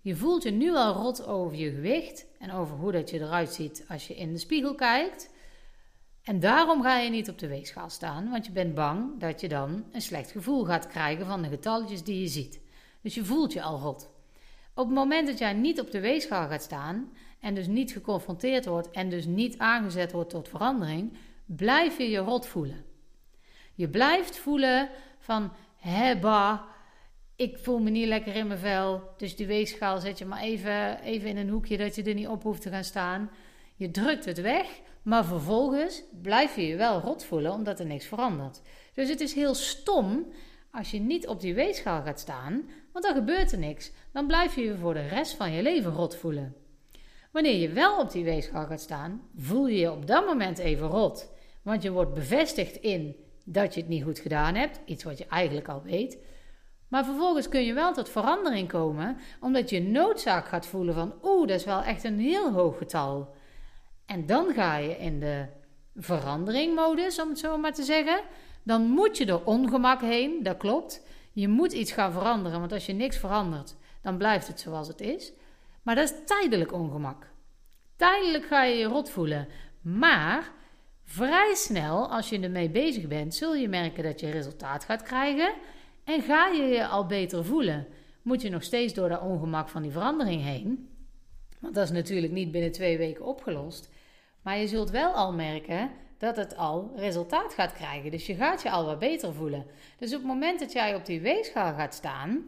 Je 0.00 0.16
voelt 0.16 0.42
je 0.42 0.50
nu 0.50 0.74
al 0.74 0.92
rot 0.92 1.26
over 1.26 1.56
je 1.56 1.70
gewicht 1.70 2.26
en 2.38 2.52
over 2.52 2.76
hoe 2.76 2.92
dat 2.92 3.10
je 3.10 3.20
eruit 3.20 3.52
ziet 3.52 3.84
als 3.88 4.06
je 4.06 4.14
in 4.14 4.32
de 4.32 4.38
spiegel 4.38 4.74
kijkt. 4.74 5.30
En 6.30 6.40
daarom 6.40 6.82
ga 6.82 6.98
je 6.98 7.10
niet 7.10 7.28
op 7.28 7.38
de 7.38 7.48
weegschaal 7.48 7.90
staan, 7.90 8.30
want 8.30 8.46
je 8.46 8.52
bent 8.52 8.74
bang 8.74 9.20
dat 9.20 9.40
je 9.40 9.48
dan 9.48 9.84
een 9.92 10.02
slecht 10.02 10.30
gevoel 10.30 10.64
gaat 10.64 10.86
krijgen 10.86 11.26
van 11.26 11.42
de 11.42 11.48
getalletjes 11.48 12.02
die 12.02 12.20
je 12.20 12.28
ziet. 12.28 12.60
Dus 13.00 13.14
je 13.14 13.24
voelt 13.24 13.52
je 13.52 13.62
al 13.62 13.78
rot. 13.78 14.10
Op 14.74 14.86
het 14.86 14.94
moment 14.94 15.26
dat 15.26 15.38
jij 15.38 15.52
niet 15.52 15.80
op 15.80 15.90
de 15.90 16.00
weegschaal 16.00 16.48
gaat 16.48 16.62
staan 16.62 17.12
en 17.40 17.54
dus 17.54 17.66
niet 17.66 17.92
geconfronteerd 17.92 18.66
wordt 18.66 18.90
en 18.90 19.08
dus 19.08 19.24
niet 19.24 19.58
aangezet 19.58 20.12
wordt 20.12 20.30
tot 20.30 20.48
verandering, 20.48 21.12
blijf 21.46 21.98
je 21.98 22.10
je 22.10 22.18
rot 22.18 22.46
voelen. 22.46 22.84
Je 23.74 23.88
blijft 23.88 24.38
voelen 24.38 24.88
van, 25.18 25.52
hebba, 25.76 26.66
ik 27.36 27.58
voel 27.58 27.78
me 27.78 27.90
niet 27.90 28.08
lekker 28.08 28.34
in 28.34 28.46
mijn 28.46 28.58
vel. 28.58 29.14
Dus 29.16 29.36
die 29.36 29.46
weegschaal 29.46 29.98
zet 29.98 30.18
je 30.18 30.24
maar 30.24 30.42
even, 30.42 31.00
even 31.00 31.28
in 31.28 31.36
een 31.36 31.48
hoekje 31.48 31.76
dat 31.76 31.94
je 31.94 32.02
er 32.02 32.14
niet 32.14 32.28
op 32.28 32.42
hoeft 32.42 32.62
te 32.62 32.70
gaan 32.70 32.84
staan. 32.84 33.30
Je 33.76 33.90
drukt 33.90 34.24
het 34.24 34.40
weg, 34.40 34.80
maar 35.02 35.24
vervolgens 35.24 36.02
blijf 36.22 36.56
je 36.56 36.66
je 36.66 36.76
wel 36.76 37.00
rot 37.00 37.24
voelen 37.24 37.52
omdat 37.52 37.80
er 37.80 37.86
niks 37.86 38.06
verandert. 38.06 38.60
Dus 38.94 39.08
het 39.08 39.20
is 39.20 39.34
heel 39.34 39.54
stom 39.54 40.26
als 40.72 40.90
je 40.90 41.00
niet 41.00 41.26
op 41.28 41.40
die 41.40 41.54
weegschaal 41.54 42.02
gaat 42.02 42.20
staan, 42.20 42.70
want 42.92 43.04
dan 43.04 43.14
gebeurt 43.14 43.52
er 43.52 43.58
niks. 43.58 43.92
Dan 44.12 44.26
blijf 44.26 44.54
je 44.54 44.62
je 44.62 44.76
voor 44.76 44.94
de 44.94 45.08
rest 45.08 45.34
van 45.34 45.52
je 45.52 45.62
leven 45.62 45.92
rot 45.92 46.16
voelen. 46.16 46.54
Wanneer 47.30 47.56
je 47.56 47.68
wel 47.68 47.98
op 47.98 48.12
die 48.12 48.24
weegschaal 48.24 48.66
gaat 48.66 48.80
staan, 48.80 49.22
voel 49.36 49.66
je 49.66 49.78
je 49.78 49.92
op 49.92 50.06
dat 50.06 50.26
moment 50.26 50.58
even 50.58 50.86
rot. 50.86 51.30
Want 51.62 51.82
je 51.82 51.90
wordt 51.90 52.14
bevestigd 52.14 52.76
in 52.76 53.16
dat 53.44 53.74
je 53.74 53.80
het 53.80 53.88
niet 53.88 54.02
goed 54.02 54.18
gedaan 54.18 54.54
hebt, 54.54 54.80
iets 54.84 55.04
wat 55.04 55.18
je 55.18 55.26
eigenlijk 55.26 55.68
al 55.68 55.82
weet. 55.82 56.18
Maar 56.88 57.04
vervolgens 57.04 57.48
kun 57.48 57.64
je 57.64 57.72
wel 57.72 57.92
tot 57.92 58.08
verandering 58.08 58.68
komen, 58.68 59.16
omdat 59.40 59.70
je 59.70 59.82
noodzaak 59.82 60.46
gaat 60.46 60.66
voelen 60.66 60.94
van, 60.94 61.14
oeh, 61.22 61.48
dat 61.48 61.58
is 61.58 61.64
wel 61.64 61.82
echt 61.82 62.04
een 62.04 62.18
heel 62.18 62.52
hoog 62.52 62.78
getal. 62.78 63.34
En 64.10 64.26
dan 64.26 64.52
ga 64.54 64.76
je 64.76 64.96
in 64.96 65.20
de 65.20 65.46
veranderingmodus, 65.94 67.20
om 67.20 67.28
het 67.28 67.38
zo 67.38 67.58
maar 67.58 67.74
te 67.74 67.82
zeggen. 67.82 68.20
Dan 68.62 68.82
moet 68.82 69.16
je 69.16 69.26
door 69.26 69.42
ongemak 69.44 70.00
heen, 70.00 70.42
dat 70.42 70.56
klopt. 70.56 71.06
Je 71.32 71.48
moet 71.48 71.72
iets 71.72 71.92
gaan 71.92 72.12
veranderen, 72.12 72.60
want 72.60 72.72
als 72.72 72.86
je 72.86 72.92
niks 72.92 73.16
verandert, 73.16 73.76
dan 74.02 74.16
blijft 74.16 74.46
het 74.46 74.60
zoals 74.60 74.88
het 74.88 75.00
is. 75.00 75.32
Maar 75.82 75.94
dat 75.94 76.10
is 76.10 76.16
tijdelijk 76.26 76.72
ongemak. 76.72 77.26
Tijdelijk 77.96 78.44
ga 78.44 78.64
je 78.64 78.76
je 78.76 78.84
rot 78.84 79.10
voelen. 79.10 79.48
Maar 79.80 80.52
vrij 81.04 81.54
snel, 81.54 82.10
als 82.10 82.28
je 82.28 82.40
ermee 82.40 82.70
bezig 82.70 83.06
bent, 83.06 83.34
zul 83.34 83.54
je 83.54 83.68
merken 83.68 84.04
dat 84.04 84.20
je 84.20 84.30
resultaat 84.30 84.84
gaat 84.84 85.02
krijgen. 85.02 85.52
En 86.04 86.22
ga 86.22 86.46
je 86.46 86.62
je 86.62 86.86
al 86.86 87.06
beter 87.06 87.44
voelen. 87.44 87.86
Moet 88.22 88.42
je 88.42 88.50
nog 88.50 88.62
steeds 88.62 88.94
door 88.94 89.08
dat 89.08 89.20
ongemak 89.20 89.68
van 89.68 89.82
die 89.82 89.92
verandering 89.92 90.42
heen. 90.42 90.88
Want 91.58 91.74
dat 91.74 91.84
is 91.84 91.90
natuurlijk 91.90 92.32
niet 92.32 92.50
binnen 92.50 92.72
twee 92.72 92.98
weken 92.98 93.24
opgelost. 93.24 93.88
Maar 94.42 94.58
je 94.58 94.66
zult 94.66 94.90
wel 94.90 95.12
al 95.12 95.32
merken 95.32 95.90
dat 96.18 96.36
het 96.36 96.56
al 96.56 96.92
resultaat 96.96 97.54
gaat 97.54 97.72
krijgen. 97.72 98.10
Dus 98.10 98.26
je 98.26 98.34
gaat 98.34 98.62
je 98.62 98.70
al 98.70 98.84
wat 98.84 98.98
beter 98.98 99.34
voelen. 99.34 99.66
Dus 99.98 100.12
op 100.12 100.18
het 100.18 100.28
moment 100.28 100.60
dat 100.60 100.72
jij 100.72 100.94
op 100.94 101.06
die 101.06 101.20
weegschaal 101.20 101.74
gaat 101.74 101.94
staan, 101.94 102.44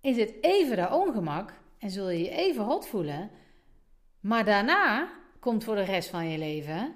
is 0.00 0.16
het 0.16 0.34
even 0.40 0.76
dat 0.76 0.92
ongemak 0.92 1.52
en 1.78 1.90
zul 1.90 2.10
je 2.10 2.18
je 2.18 2.30
even 2.30 2.64
hot 2.64 2.88
voelen. 2.88 3.30
Maar 4.20 4.44
daarna 4.44 5.08
komt 5.40 5.64
voor 5.64 5.74
de 5.74 5.82
rest 5.82 6.08
van 6.08 6.28
je 6.28 6.38
leven 6.38 6.94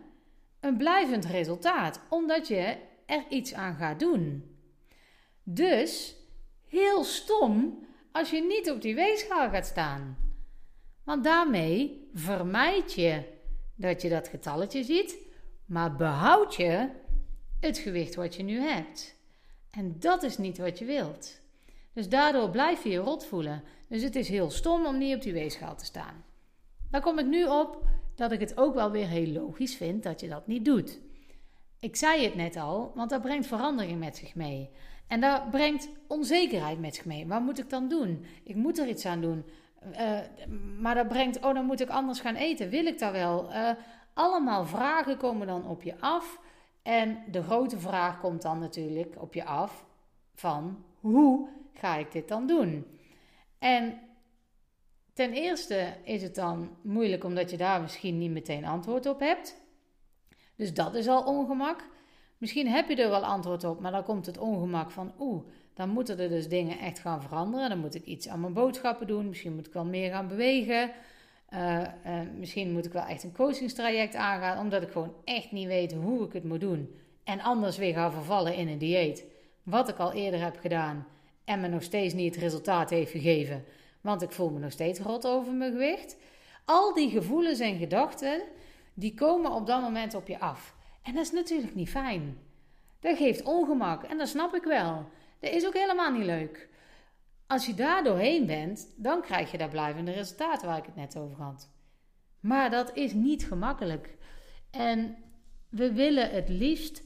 een 0.60 0.76
blijvend 0.76 1.24
resultaat, 1.24 2.00
omdat 2.08 2.48
je 2.48 2.76
er 3.06 3.24
iets 3.28 3.54
aan 3.54 3.74
gaat 3.74 4.00
doen. 4.00 4.56
Dus 5.42 6.16
heel 6.68 7.04
stom 7.04 7.86
als 8.12 8.30
je 8.30 8.42
niet 8.42 8.70
op 8.70 8.82
die 8.82 8.94
weegschaal 8.94 9.50
gaat 9.50 9.66
staan. 9.66 10.16
Want 11.04 11.24
daarmee 11.24 12.08
vermijd 12.14 12.92
je 12.92 13.22
dat 13.74 14.02
je 14.02 14.08
dat 14.08 14.28
getalletje 14.28 14.84
ziet, 14.84 15.16
maar 15.64 15.96
behoud 15.96 16.54
je 16.54 16.88
het 17.60 17.78
gewicht 17.78 18.14
wat 18.14 18.34
je 18.34 18.42
nu 18.42 18.60
hebt. 18.60 19.14
En 19.70 19.96
dat 19.98 20.22
is 20.22 20.38
niet 20.38 20.58
wat 20.58 20.78
je 20.78 20.84
wilt. 20.84 21.40
Dus 21.92 22.08
daardoor 22.08 22.50
blijf 22.50 22.82
je 22.82 22.90
je 22.90 22.98
rot 22.98 23.24
voelen. 23.24 23.62
Dus 23.88 24.02
het 24.02 24.16
is 24.16 24.28
heel 24.28 24.50
stom 24.50 24.86
om 24.86 24.98
niet 24.98 25.14
op 25.14 25.22
die 25.22 25.32
weegschaal 25.32 25.76
te 25.76 25.84
staan. 25.84 26.24
Daar 26.90 27.00
kom 27.00 27.18
ik 27.18 27.26
nu 27.26 27.44
op 27.44 27.84
dat 28.14 28.32
ik 28.32 28.40
het 28.40 28.56
ook 28.56 28.74
wel 28.74 28.90
weer 28.90 29.08
heel 29.08 29.26
logisch 29.26 29.76
vind 29.76 30.02
dat 30.02 30.20
je 30.20 30.28
dat 30.28 30.46
niet 30.46 30.64
doet. 30.64 31.00
Ik 31.80 31.96
zei 31.96 32.24
het 32.24 32.34
net 32.34 32.56
al, 32.56 32.92
want 32.94 33.10
dat 33.10 33.22
brengt 33.22 33.46
verandering 33.46 33.98
met 33.98 34.16
zich 34.16 34.34
mee. 34.34 34.70
En 35.06 35.20
dat 35.20 35.50
brengt 35.50 35.88
onzekerheid 36.06 36.80
met 36.80 36.94
zich 36.94 37.04
mee. 37.04 37.26
Wat 37.26 37.42
moet 37.42 37.58
ik 37.58 37.70
dan 37.70 37.88
doen? 37.88 38.24
Ik 38.44 38.54
moet 38.54 38.78
er 38.78 38.88
iets 38.88 39.06
aan 39.06 39.20
doen. 39.20 39.44
Uh, 39.90 40.18
maar 40.78 40.94
dat 40.94 41.08
brengt, 41.08 41.40
oh, 41.40 41.54
dan 41.54 41.64
moet 41.64 41.80
ik 41.80 41.88
anders 41.88 42.20
gaan 42.20 42.34
eten. 42.34 42.68
Wil 42.68 42.86
ik 42.86 42.98
dat 42.98 43.12
wel? 43.12 43.50
Uh, 43.50 43.70
allemaal 44.14 44.66
vragen 44.66 45.16
komen 45.16 45.46
dan 45.46 45.66
op 45.66 45.82
je 45.82 46.00
af. 46.00 46.40
En 46.82 47.18
de 47.30 47.42
grote 47.42 47.78
vraag 47.78 48.20
komt 48.20 48.42
dan 48.42 48.58
natuurlijk 48.58 49.14
op 49.18 49.34
je 49.34 49.44
af 49.44 49.84
van 50.34 50.84
hoe 51.00 51.48
ga 51.74 51.96
ik 51.96 52.12
dit 52.12 52.28
dan 52.28 52.46
doen? 52.46 52.86
En 53.58 54.00
ten 55.12 55.32
eerste 55.32 55.94
is 56.02 56.22
het 56.22 56.34
dan 56.34 56.76
moeilijk 56.82 57.24
omdat 57.24 57.50
je 57.50 57.56
daar 57.56 57.80
misschien 57.80 58.18
niet 58.18 58.30
meteen 58.30 58.64
antwoord 58.64 59.06
op 59.06 59.20
hebt. 59.20 59.60
Dus 60.56 60.74
dat 60.74 60.94
is 60.94 61.08
al 61.08 61.24
ongemak. 61.24 61.84
Misschien 62.38 62.68
heb 62.68 62.88
je 62.88 62.96
er 62.96 63.10
wel 63.10 63.24
antwoord 63.24 63.64
op, 63.64 63.80
maar 63.80 63.92
dan 63.92 64.04
komt 64.04 64.26
het 64.26 64.38
ongemak 64.38 64.90
van 64.90 65.12
oeh, 65.18 65.44
dan 65.74 65.88
moeten 65.88 66.18
er 66.18 66.28
dus 66.28 66.48
dingen 66.48 66.78
echt 66.78 66.98
gaan 66.98 67.22
veranderen. 67.22 67.68
Dan 67.68 67.78
moet 67.78 67.94
ik 67.94 68.04
iets 68.04 68.28
aan 68.28 68.40
mijn 68.40 68.52
boodschappen 68.52 69.06
doen. 69.06 69.28
Misschien 69.28 69.54
moet 69.54 69.66
ik 69.66 69.72
wel 69.72 69.84
meer 69.84 70.10
gaan 70.10 70.28
bewegen. 70.28 70.90
Uh, 71.54 71.80
uh, 71.80 72.20
misschien 72.38 72.72
moet 72.72 72.86
ik 72.86 72.92
wel 72.92 73.04
echt 73.04 73.22
een 73.22 73.32
coachingstraject 73.32 74.14
aangaan, 74.14 74.58
omdat 74.58 74.82
ik 74.82 74.90
gewoon 74.90 75.14
echt 75.24 75.52
niet 75.52 75.66
weet 75.66 75.92
hoe 75.92 76.26
ik 76.26 76.32
het 76.32 76.44
moet 76.44 76.60
doen. 76.60 76.94
En 77.24 77.40
anders 77.40 77.76
weer 77.76 77.94
ga 77.94 78.10
vervallen 78.10 78.54
in 78.54 78.68
een 78.68 78.78
dieet. 78.78 79.24
Wat 79.62 79.88
ik 79.88 79.98
al 79.98 80.12
eerder 80.12 80.40
heb 80.40 80.58
gedaan 80.60 81.06
en 81.44 81.60
me 81.60 81.68
nog 81.68 81.82
steeds 81.82 82.14
niet 82.14 82.34
het 82.34 82.42
resultaat 82.42 82.90
heeft 82.90 83.10
gegeven, 83.10 83.64
want 84.00 84.22
ik 84.22 84.32
voel 84.32 84.50
me 84.50 84.58
nog 84.58 84.72
steeds 84.72 85.00
rot 85.00 85.26
over 85.26 85.52
mijn 85.52 85.72
gewicht. 85.72 86.16
Al 86.64 86.94
die 86.94 87.10
gevoelens 87.10 87.58
en 87.58 87.78
gedachten, 87.78 88.42
die 88.94 89.14
komen 89.14 89.52
op 89.52 89.66
dat 89.66 89.80
moment 89.82 90.14
op 90.14 90.26
je 90.26 90.38
af. 90.38 90.74
En 91.02 91.14
dat 91.14 91.24
is 91.24 91.32
natuurlijk 91.32 91.74
niet 91.74 91.90
fijn. 91.90 92.38
Dat 93.00 93.16
geeft 93.16 93.42
ongemak 93.42 94.02
en 94.02 94.18
dat 94.18 94.28
snap 94.28 94.54
ik 94.54 94.64
wel. 94.64 95.06
Dat 95.42 95.52
is 95.52 95.66
ook 95.66 95.74
helemaal 95.74 96.12
niet 96.12 96.24
leuk. 96.24 96.68
Als 97.46 97.66
je 97.66 97.74
daar 97.74 98.04
doorheen 98.04 98.46
bent, 98.46 98.92
dan 98.96 99.22
krijg 99.22 99.50
je 99.50 99.58
dat 99.58 99.70
blijvende 99.70 100.12
resultaat 100.12 100.62
waar 100.62 100.78
ik 100.78 100.84
het 100.84 100.96
net 100.96 101.16
over 101.16 101.42
had. 101.42 101.70
Maar 102.40 102.70
dat 102.70 102.96
is 102.96 103.12
niet 103.12 103.44
gemakkelijk. 103.46 104.16
En 104.70 105.16
we 105.68 105.92
willen 105.92 106.30
het 106.30 106.48
liefst, 106.48 107.02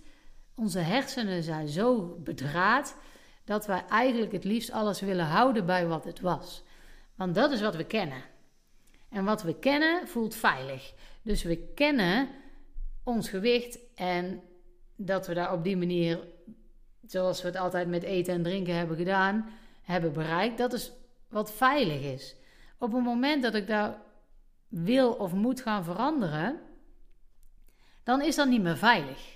onze 0.54 0.78
hersenen 0.78 1.42
zijn 1.42 1.68
zo 1.68 2.18
bedraad, 2.18 2.96
dat 3.44 3.66
wij 3.66 3.84
eigenlijk 3.88 4.32
het 4.32 4.44
liefst 4.44 4.70
alles 4.70 5.00
willen 5.00 5.26
houden 5.26 5.66
bij 5.66 5.86
wat 5.86 6.04
het 6.04 6.20
was. 6.20 6.62
Want 7.14 7.34
dat 7.34 7.50
is 7.50 7.60
wat 7.60 7.76
we 7.76 7.84
kennen. 7.84 8.22
En 9.08 9.24
wat 9.24 9.42
we 9.42 9.58
kennen 9.58 10.08
voelt 10.08 10.34
veilig. 10.34 10.94
Dus 11.22 11.42
we 11.42 11.72
kennen 11.74 12.28
ons 13.04 13.28
gewicht 13.28 13.78
en 13.94 14.42
dat 14.96 15.26
we 15.26 15.34
daar 15.34 15.52
op 15.52 15.64
die 15.64 15.76
manier, 15.76 16.34
zoals 17.06 17.42
we 17.42 17.48
het 17.48 17.56
altijd 17.56 17.88
met 17.88 18.02
eten 18.02 18.34
en 18.34 18.42
drinken 18.42 18.76
hebben 18.76 18.96
gedaan, 18.96 19.48
hebben 19.82 20.12
bereikt. 20.12 20.58
Dat 20.58 20.72
is 20.72 20.92
wat 21.28 21.52
veilig 21.52 22.02
is. 22.02 22.36
Op 22.78 22.92
het 22.92 23.02
moment 23.02 23.42
dat 23.42 23.54
ik 23.54 23.66
daar 23.66 23.98
wil 24.68 25.12
of 25.12 25.32
moet 25.32 25.60
gaan 25.60 25.84
veranderen, 25.84 26.60
dan 28.02 28.22
is 28.22 28.36
dat 28.36 28.48
niet 28.48 28.62
meer 28.62 28.76
veilig. 28.76 29.34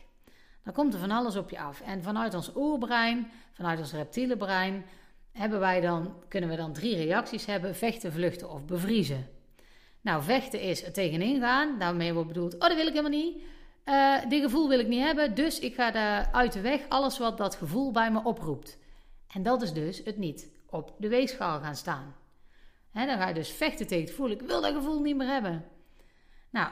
Dan 0.64 0.72
komt 0.72 0.94
er 0.94 1.00
van 1.00 1.10
alles 1.10 1.36
op 1.36 1.50
je 1.50 1.58
af. 1.58 1.80
En 1.80 2.02
vanuit 2.02 2.34
ons 2.34 2.50
oerbrein, 2.56 3.30
vanuit 3.52 3.78
ons 3.78 3.92
reptiele 3.92 4.36
brein, 4.36 4.84
hebben 5.32 5.60
wij 5.60 5.80
dan, 5.80 6.14
kunnen 6.28 6.50
we 6.50 6.56
dan 6.56 6.72
drie 6.72 6.96
reacties 6.96 7.46
hebben: 7.46 7.74
vechten, 7.74 8.12
vluchten 8.12 8.50
of 8.50 8.64
bevriezen. 8.64 9.26
Nou, 10.00 10.22
vechten 10.22 10.60
is 10.60 10.84
er 10.84 10.92
tegenin 10.92 11.40
gaan. 11.40 11.78
Daarmee 11.78 12.12
wordt 12.12 12.28
bedoeld: 12.28 12.54
oh, 12.54 12.60
dat 12.60 12.74
wil 12.74 12.86
ik 12.86 12.94
helemaal 12.94 13.18
niet. 13.18 13.42
Uh, 13.90 14.28
dit 14.28 14.42
gevoel 14.42 14.68
wil 14.68 14.78
ik 14.78 14.88
niet 14.88 15.02
hebben, 15.02 15.34
dus 15.34 15.58
ik 15.58 15.74
ga 15.74 15.90
daar 15.90 16.28
uit 16.32 16.52
de 16.52 16.60
weg 16.60 16.88
alles 16.88 17.18
wat 17.18 17.38
dat 17.38 17.54
gevoel 17.54 17.92
bij 17.92 18.10
me 18.10 18.24
oproept. 18.24 18.78
En 19.28 19.42
dat 19.42 19.62
is 19.62 19.72
dus 19.72 20.00
het 20.04 20.16
niet 20.16 20.50
op 20.66 20.94
de 20.98 21.08
weegschaal 21.08 21.60
gaan 21.60 21.76
staan. 21.76 22.14
dan 22.92 23.08
ga 23.08 23.28
je 23.28 23.34
dus 23.34 23.50
vechten 23.50 23.86
tegen 23.86 24.04
het 24.04 24.10
gevoel. 24.10 24.30
Ik 24.30 24.40
wil 24.40 24.60
dat 24.60 24.74
gevoel 24.74 25.00
niet 25.00 25.16
meer 25.16 25.26
hebben. 25.26 25.64
Nou, 26.50 26.70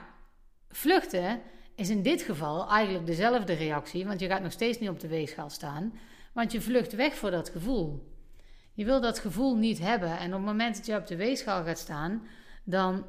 vluchten 0.69 1.41
is 1.75 1.89
in 1.89 2.03
dit 2.03 2.23
geval 2.23 2.69
eigenlijk 2.71 3.07
dezelfde 3.07 3.53
reactie, 3.53 4.07
want 4.07 4.21
je 4.21 4.29
gaat 4.29 4.43
nog 4.43 4.53
steeds 4.53 4.79
niet 4.79 4.89
op 4.89 5.01
de 5.01 5.09
weegschaal 5.09 5.51
staan, 5.51 5.99
want 6.33 6.53
je 6.53 6.61
vlucht 6.61 6.93
weg 6.93 7.15
voor 7.15 7.31
dat 7.31 7.49
gevoel. 7.49 8.13
Je 8.73 8.85
wil 8.85 9.01
dat 9.01 9.19
gevoel 9.19 9.57
niet 9.57 9.79
hebben 9.79 10.19
en 10.19 10.27
op 10.27 10.39
het 10.39 10.47
moment 10.47 10.77
dat 10.77 10.87
je 10.87 10.97
op 10.97 11.07
de 11.07 11.17
weegschaal 11.17 11.65
gaat 11.65 11.79
staan, 11.79 12.27
dan 12.65 13.07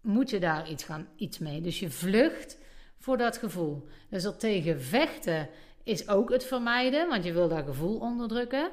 moet 0.00 0.30
je 0.30 0.40
daar 0.40 0.70
iets, 0.70 0.84
gaan, 0.84 1.08
iets 1.16 1.38
mee. 1.38 1.60
Dus 1.60 1.78
je 1.80 1.90
vlucht 1.90 2.58
voor 2.98 3.16
dat 3.16 3.36
gevoel. 3.36 3.86
Dus 4.08 4.24
er 4.24 4.36
tegen 4.36 4.82
vechten 4.82 5.48
is 5.82 6.08
ook 6.08 6.30
het 6.30 6.44
vermijden, 6.44 7.08
want 7.08 7.24
je 7.24 7.32
wil 7.32 7.48
dat 7.48 7.64
gevoel 7.64 7.98
onderdrukken. 7.98 8.70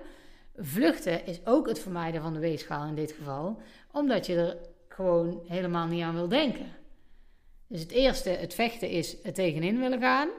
Vluchten 0.57 1.25
is 1.25 1.45
ook 1.45 1.67
het 1.67 1.79
vermijden 1.79 2.21
van 2.21 2.33
de 2.33 2.39
weegschaal 2.39 2.87
in 2.87 2.95
dit 2.95 3.11
geval, 3.11 3.61
omdat 3.91 4.25
je 4.25 4.35
er 4.35 4.57
gewoon 4.87 5.41
helemaal 5.47 5.87
niet 5.87 6.03
aan 6.03 6.13
wil 6.13 6.27
denken. 6.27 6.65
Dus 7.67 7.79
het 7.79 7.91
eerste, 7.91 8.29
het 8.29 8.53
vechten, 8.53 8.89
is 8.89 9.15
het 9.23 9.35
tegenin 9.35 9.79
willen 9.79 9.99
gaan. 9.99 10.29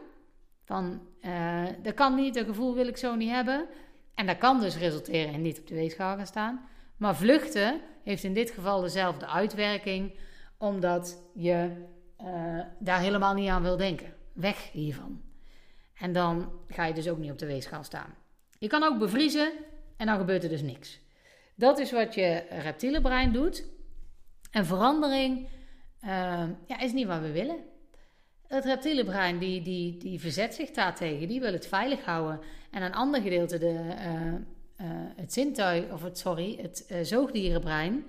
Van, 0.65 1.01
uh, 1.21 1.65
dat 1.83 1.95
kan 1.95 2.15
niet, 2.15 2.35
dat 2.35 2.47
gevoel 2.47 2.75
wil 2.75 2.87
ik 2.87 2.97
zo 2.97 3.15
niet 3.15 3.31
hebben. 3.31 3.67
En 4.15 4.27
dat 4.27 4.39
kan 4.39 4.61
dus 4.61 4.77
resulteren 4.77 5.33
in 5.33 5.43
niet 5.43 5.59
op 5.59 5.67
de 5.67 5.75
weegschaal 5.75 6.17
gaan 6.17 6.27
staan. 6.27 6.69
Maar 6.97 7.17
vluchten 7.17 7.81
heeft 8.03 8.25
in 8.25 8.35
dit 8.35 8.51
geval 8.51 8.81
dezelfde 8.81 9.27
uitwerking, 9.27 10.15
omdat 10.59 11.23
je 11.35 11.85
uh, 12.21 12.61
daar 12.79 13.01
helemaal 13.01 13.35
niet 13.35 13.49
aan 13.49 13.63
wil 13.63 13.77
denken. 13.77 14.15
Weg 14.33 14.71
hiervan. 14.73 15.23
En 15.99 16.13
dan 16.13 16.53
ga 16.69 16.85
je 16.85 16.95
dus 16.95 17.09
ook 17.09 17.19
niet 17.19 17.31
op 17.31 17.39
de 17.39 17.47
weegschaal 17.47 17.85
staan. 17.85 18.15
Je 18.59 18.69
kan 18.69 18.83
ook 18.83 18.99
bevriezen 18.99 19.53
en 19.97 20.07
dan 20.07 20.19
gebeurt 20.19 20.43
er 20.43 20.49
dus 20.49 20.63
niks. 20.63 21.01
Dat 21.55 21.79
is 21.79 21.93
wat 21.93 22.15
je 22.15 22.45
reptiele 22.51 23.01
brein 23.01 23.33
doet. 23.33 23.65
En 24.51 24.67
verandering 24.67 25.49
uh, 26.05 26.11
ja, 26.67 26.81
is 26.81 26.93
niet 26.93 27.07
wat 27.07 27.21
we 27.21 27.33
willen. 27.33 27.57
Het 28.47 28.65
reptiele 28.65 29.05
brein 29.05 29.39
die, 29.39 29.63
die, 29.63 29.97
die 29.97 30.21
verzet 30.21 30.55
zich 30.55 30.71
daartegen. 30.71 31.29
Die 31.29 31.41
wil 31.41 31.53
het 31.53 31.67
veilig 31.67 32.05
houden. 32.05 32.41
En 32.71 32.83
een 32.83 32.95
ander 32.95 33.23
gedeelte, 33.23 33.59
de, 33.59 33.73
uh, 33.73 34.33
uh, 34.33 34.37
het 35.17 35.33
zintuig, 35.33 35.93
of 35.93 36.03
het, 36.03 36.19
sorry, 36.19 36.59
het 36.61 36.87
zoogdierenbrein, 37.03 38.05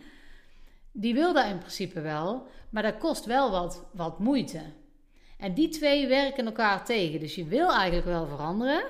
die 1.00 1.14
wil 1.14 1.34
dat 1.34 1.46
in 1.46 1.58
principe 1.58 2.02
wel, 2.02 2.48
maar 2.70 2.84
dat 2.84 2.98
kost 2.98 3.26
wel 3.26 3.52
wat, 3.52 3.86
wat 3.94 4.20
moeite. 4.20 4.62
En 5.38 5.54
die 5.54 5.70
twee 5.70 6.08
werken 6.08 6.46
elkaar 6.46 6.86
tegen. 6.86 7.20
Dus 7.20 7.36
je 7.36 7.46
wil 7.46 7.74
eigenlijk 7.74 8.06
wel 8.06 8.28
veranderen. 8.28 8.84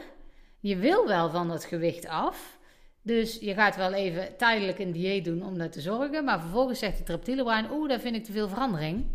Je 0.59 0.77
wil 0.77 1.07
wel 1.07 1.29
van 1.29 1.47
dat 1.47 1.65
gewicht 1.65 2.07
af. 2.07 2.57
Dus 3.01 3.39
je 3.39 3.53
gaat 3.53 3.75
wel 3.75 3.93
even 3.93 4.37
tijdelijk 4.37 4.79
een 4.79 4.91
dieet 4.91 5.25
doen 5.25 5.45
om 5.45 5.57
dat 5.57 5.71
te 5.71 5.81
zorgen. 5.81 6.23
Maar 6.23 6.39
vervolgens 6.39 6.79
zegt 6.79 6.99
het 6.99 7.09
reptiele 7.09 7.43
brein: 7.43 7.71
Oeh, 7.71 7.89
daar 7.89 7.99
vind 7.99 8.15
ik 8.15 8.23
te 8.23 8.31
veel 8.31 8.47
verandering. 8.47 9.05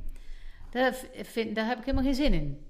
Daar, 0.70 0.94
vind, 1.22 1.54
daar 1.54 1.66
heb 1.66 1.78
ik 1.78 1.84
helemaal 1.84 2.04
geen 2.04 2.14
zin 2.14 2.32
in. 2.32 2.66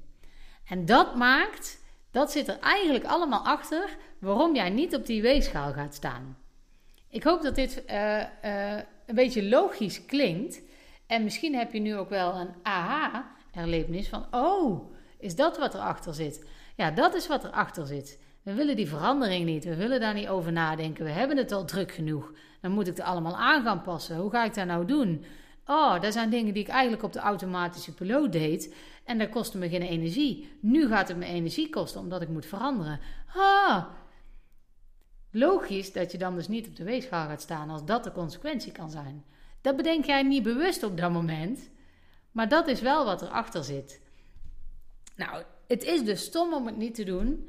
En 0.64 0.84
dat 0.84 1.16
maakt, 1.16 1.80
dat 2.10 2.32
zit 2.32 2.48
er 2.48 2.58
eigenlijk 2.58 3.04
allemaal 3.04 3.44
achter 3.44 3.96
waarom 4.18 4.54
jij 4.54 4.70
niet 4.70 4.96
op 4.96 5.06
die 5.06 5.22
weegschaal 5.22 5.72
gaat 5.72 5.94
staan. 5.94 6.36
Ik 7.12 7.22
hoop 7.22 7.42
dat 7.42 7.54
dit 7.54 7.82
uh, 7.90 8.18
uh, 8.18 8.76
een 9.06 9.14
beetje 9.14 9.48
logisch 9.48 10.04
klinkt. 10.04 10.62
En 11.06 11.24
misschien 11.24 11.54
heb 11.54 11.72
je 11.72 11.80
nu 11.80 11.96
ook 11.96 12.08
wel 12.08 12.34
een 12.34 12.54
aha-erlevenis 12.62 14.08
van: 14.08 14.26
oh, 14.30 14.94
is 15.18 15.36
dat 15.36 15.58
wat 15.58 15.74
erachter 15.74 16.14
zit? 16.14 16.46
Ja, 16.76 16.90
dat 16.90 17.14
is 17.14 17.26
wat 17.26 17.44
erachter 17.44 17.86
zit. 17.86 18.18
We 18.42 18.54
willen 18.54 18.76
die 18.76 18.88
verandering 18.88 19.44
niet. 19.44 19.64
We 19.64 19.76
willen 19.76 20.00
daar 20.00 20.14
niet 20.14 20.28
over 20.28 20.52
nadenken. 20.52 21.04
We 21.04 21.10
hebben 21.10 21.36
het 21.36 21.52
al 21.52 21.64
druk 21.64 21.92
genoeg. 21.92 22.32
Dan 22.60 22.70
moet 22.70 22.86
ik 22.86 22.96
het 22.96 23.06
allemaal 23.06 23.36
aan 23.36 23.62
gaan 23.62 23.82
passen. 23.82 24.16
Hoe 24.16 24.30
ga 24.30 24.44
ik 24.44 24.54
dat 24.54 24.66
nou 24.66 24.86
doen? 24.86 25.24
Oh, 25.66 26.00
dat 26.00 26.12
zijn 26.12 26.30
dingen 26.30 26.54
die 26.54 26.62
ik 26.62 26.68
eigenlijk 26.68 27.02
op 27.02 27.12
de 27.12 27.18
automatische 27.18 27.94
piloot 27.94 28.32
deed. 28.32 28.74
En 29.04 29.18
dat 29.18 29.28
kostte 29.28 29.58
me 29.58 29.68
geen 29.68 29.82
energie. 29.82 30.52
Nu 30.60 30.88
gaat 30.88 31.08
het 31.08 31.16
me 31.16 31.24
energie 31.24 31.70
kosten 31.70 32.00
omdat 32.00 32.22
ik 32.22 32.28
moet 32.28 32.46
veranderen. 32.46 33.00
Ah, 33.34 33.84
logisch 35.32 35.92
dat 35.92 36.12
je 36.12 36.18
dan 36.18 36.34
dus 36.34 36.48
niet 36.48 36.66
op 36.66 36.76
de 36.76 36.84
weegschaal 36.84 37.26
gaat 37.26 37.42
staan 37.42 37.70
als 37.70 37.84
dat 37.84 38.04
de 38.04 38.12
consequentie 38.12 38.72
kan 38.72 38.90
zijn. 38.90 39.24
Dat 39.60 39.76
bedenk 39.76 40.04
jij 40.04 40.22
niet 40.22 40.42
bewust 40.42 40.82
op 40.82 40.96
dat 40.96 41.10
moment. 41.10 41.70
Maar 42.32 42.48
dat 42.48 42.68
is 42.68 42.80
wel 42.80 43.04
wat 43.04 43.22
erachter 43.22 43.64
zit. 43.64 44.00
Nou, 45.16 45.42
het 45.66 45.84
is 45.84 46.04
dus 46.04 46.24
stom 46.24 46.54
om 46.54 46.66
het 46.66 46.76
niet 46.76 46.94
te 46.94 47.04
doen. 47.04 47.48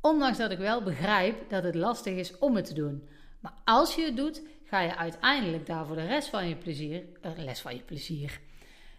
Ondanks 0.00 0.38
dat 0.38 0.50
ik 0.50 0.58
wel 0.58 0.82
begrijp 0.82 1.50
dat 1.50 1.62
het 1.62 1.74
lastig 1.74 2.14
is 2.14 2.38
om 2.38 2.56
het 2.56 2.64
te 2.64 2.74
doen. 2.74 3.08
Maar 3.40 3.54
als 3.64 3.94
je 3.94 4.04
het 4.04 4.16
doet, 4.16 4.42
ga 4.64 4.80
je 4.80 4.96
uiteindelijk 4.96 5.66
daar 5.66 5.86
voor 5.86 5.96
de 5.96 6.06
rest 6.06 6.28
van 6.28 6.48
je 6.48 6.56
plezier, 6.56 7.02
uh, 7.22 7.30
les 7.36 7.60
van 7.60 7.74
je 7.74 7.80
plezier, 7.80 8.40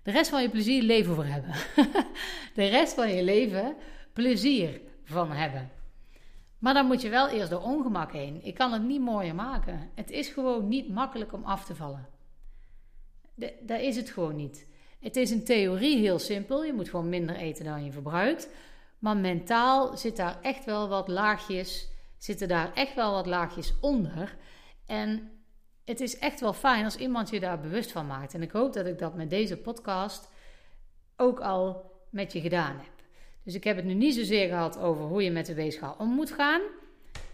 de 0.04 0.12
rest 0.12 0.30
van 0.30 0.42
je 0.42 0.50
plezier 0.50 0.84
leven 0.84 1.16
voor 1.16 1.26
hebben. 1.26 1.54
de 2.56 2.66
rest 2.66 2.94
van 2.94 3.16
je 3.16 3.24
leven 3.24 3.76
plezier 4.14 4.82
van 5.04 5.32
hebben. 5.32 5.81
Maar 6.62 6.74
dan 6.74 6.86
moet 6.86 7.02
je 7.02 7.10
wel 7.10 7.30
eerst 7.30 7.50
door 7.50 7.62
ongemak 7.62 8.12
heen. 8.12 8.44
Ik 8.44 8.56
kan 8.56 8.72
het 8.72 8.84
niet 8.84 9.02
mooier 9.02 9.36
maken. 9.36 9.90
Het 9.96 10.12
is 10.12 10.30
gewoon 10.30 10.68
niet 10.68 10.90
makkelijk 10.90 11.34
om 11.34 11.44
af 11.44 11.66
te 11.66 11.76
vallen. 11.76 12.08
Daar 13.62 13.82
is 13.82 13.96
het 13.96 14.10
gewoon 14.10 14.36
niet. 14.36 14.68
Het 15.00 15.16
is 15.16 15.32
in 15.32 15.44
theorie 15.44 15.98
heel 15.98 16.20
simpel. 16.20 16.64
Je 16.64 16.74
moet 16.74 16.90
gewoon 16.90 17.10
minder 17.10 17.36
eten 17.36 17.66
dan 17.66 17.84
je 17.84 17.92
verbruikt. 17.92 18.50
Maar 19.00 19.18
mentaal 19.18 19.98
zit 19.98 20.16
daar 20.16 20.42
echt 20.42 20.66
wel 20.66 20.88
wat 20.88 21.08
laagjes, 21.08 21.90
zitten 22.18 22.48
daar 22.48 22.74
echt 22.74 22.96
wel 22.96 23.12
wat 23.12 23.26
laagjes 23.26 23.74
onder. 23.80 24.38
En 24.86 25.32
het 25.86 26.00
is 26.00 26.18
echt 26.18 26.40
wel 26.40 26.54
fijn 26.54 26.86
als 26.86 26.96
iemand 26.96 27.30
je 27.30 27.40
daar 27.40 27.60
bewust 27.60 27.92
van 27.92 28.08
maakt. 28.08 28.34
En 28.34 28.42
ik 28.42 28.52
hoop 28.52 28.74
dat 28.74 28.86
ik 28.86 29.00
dat 29.00 29.16
met 29.16 29.30
deze 29.30 29.58
podcast 29.58 30.30
ook 31.16 31.40
al 31.40 31.92
met 32.10 32.34
je 32.34 32.42
gedaan 32.42 32.78
heb. 32.78 32.91
Dus 33.44 33.54
ik 33.54 33.64
heb 33.64 33.76
het 33.76 33.86
nu 33.86 33.94
niet 33.94 34.16
zozeer 34.16 34.48
gehad 34.48 34.80
over 34.80 35.04
hoe 35.04 35.24
je 35.24 35.32
met 35.32 35.46
de 35.46 35.54
weegschaal 35.54 35.96
om 35.98 36.10
moet 36.10 36.32
gaan. 36.32 36.62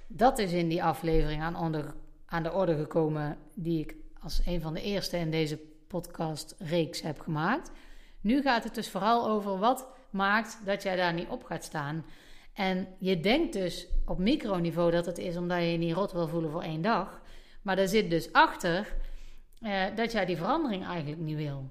Dat 0.08 0.40
is 0.40 0.52
in 0.52 0.68
die 0.68 0.84
aflevering 0.84 1.42
aan, 1.42 1.84
aan 2.26 2.44
de 2.44 2.54
orde 2.54 2.76
gekomen 2.76 3.38
die 3.54 3.80
ik 3.80 3.96
als 4.20 4.42
een 4.46 4.62
van 4.62 4.74
de 4.74 4.82
eerste 4.82 5.18
in 5.18 5.32
deze 5.32 5.60
podcastreeks 5.88 7.02
heb 7.02 7.20
gemaakt. 7.20 7.72
Nu 8.22 8.42
gaat 8.42 8.64
het 8.64 8.76
dus 8.76 8.90
vooral 8.90 9.30
over 9.30 9.58
wat 9.58 9.88
maakt 10.10 10.60
dat 10.66 10.84
jij 10.84 10.96
daar 10.96 11.14
niet 11.14 11.30
op 11.30 11.44
gaat 11.44 11.64
staan. 11.64 12.06
En 12.54 12.88
je 13.00 13.20
denkt 13.20 13.54
dus 13.54 13.88
op 14.06 14.18
microniveau 14.18 14.92
dat 14.92 15.06
het 15.06 15.18
is 15.18 15.38
omdat 15.38 15.58
je 15.58 15.72
je 15.72 15.78
niet 15.78 15.94
rot 15.94 16.12
wil 16.12 16.28
voelen 16.28 16.52
voor 16.52 16.64
één 16.64 16.82
dag. 16.82 17.22
Maar 17.62 17.76
daar 17.76 17.88
zit 17.88 18.10
dus 18.10 18.32
achter 18.32 18.96
eh, 19.60 19.84
dat 19.96 20.12
jij 20.12 20.26
die 20.26 20.38
verandering 20.38 20.86
eigenlijk 20.86 21.22
niet 21.22 21.36
wil. 21.36 21.70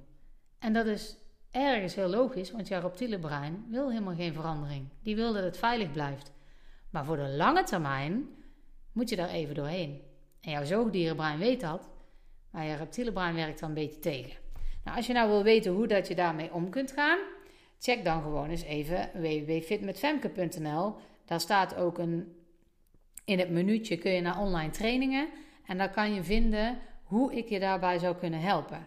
En 0.58 0.72
dat 0.72 0.86
is 0.86 1.16
ergens 1.56 1.94
heel 1.94 2.08
logisch, 2.08 2.50
want 2.50 2.68
jouw 2.68 2.80
reptiele 2.80 3.18
brein 3.18 3.66
wil 3.68 3.90
helemaal 3.90 4.14
geen 4.14 4.32
verandering. 4.32 4.88
Die 5.02 5.16
wil 5.16 5.32
dat 5.32 5.42
het 5.42 5.56
veilig 5.56 5.90
blijft. 5.92 6.32
Maar 6.90 7.04
voor 7.04 7.16
de 7.16 7.28
lange 7.28 7.62
termijn 7.62 8.28
moet 8.92 9.08
je 9.08 9.16
daar 9.16 9.28
even 9.28 9.54
doorheen. 9.54 10.00
En 10.40 10.50
jouw 10.50 10.64
zoogdierenbrein 10.64 11.38
weet 11.38 11.60
dat, 11.60 11.88
maar 12.50 12.64
je 12.64 12.74
reptiele 12.74 13.12
brein 13.12 13.34
werkt 13.34 13.60
dan 13.60 13.68
een 13.68 13.74
beetje 13.74 14.00
tegen. 14.00 14.38
Nou, 14.84 14.96
als 14.96 15.06
je 15.06 15.12
nou 15.12 15.28
wil 15.28 15.42
weten 15.42 15.72
hoe 15.72 15.86
dat 15.86 16.08
je 16.08 16.14
daarmee 16.14 16.52
om 16.52 16.70
kunt 16.70 16.92
gaan, 16.92 17.18
check 17.78 18.04
dan 18.04 18.22
gewoon 18.22 18.50
eens 18.50 18.62
even 18.62 19.10
www.fitmetfemke.nl. 19.14 20.94
Daar 21.24 21.40
staat 21.40 21.76
ook 21.76 21.98
een 21.98 22.36
in 23.26 23.38
het 23.38 23.50
minuutje 23.50 23.96
kun 23.96 24.10
je 24.10 24.20
naar 24.20 24.38
online 24.38 24.70
trainingen 24.70 25.28
en 25.66 25.78
dan 25.78 25.90
kan 25.90 26.14
je 26.14 26.24
vinden 26.24 26.78
hoe 27.02 27.34
ik 27.34 27.48
je 27.48 27.60
daarbij 27.60 27.98
zou 27.98 28.16
kunnen 28.16 28.40
helpen. 28.40 28.86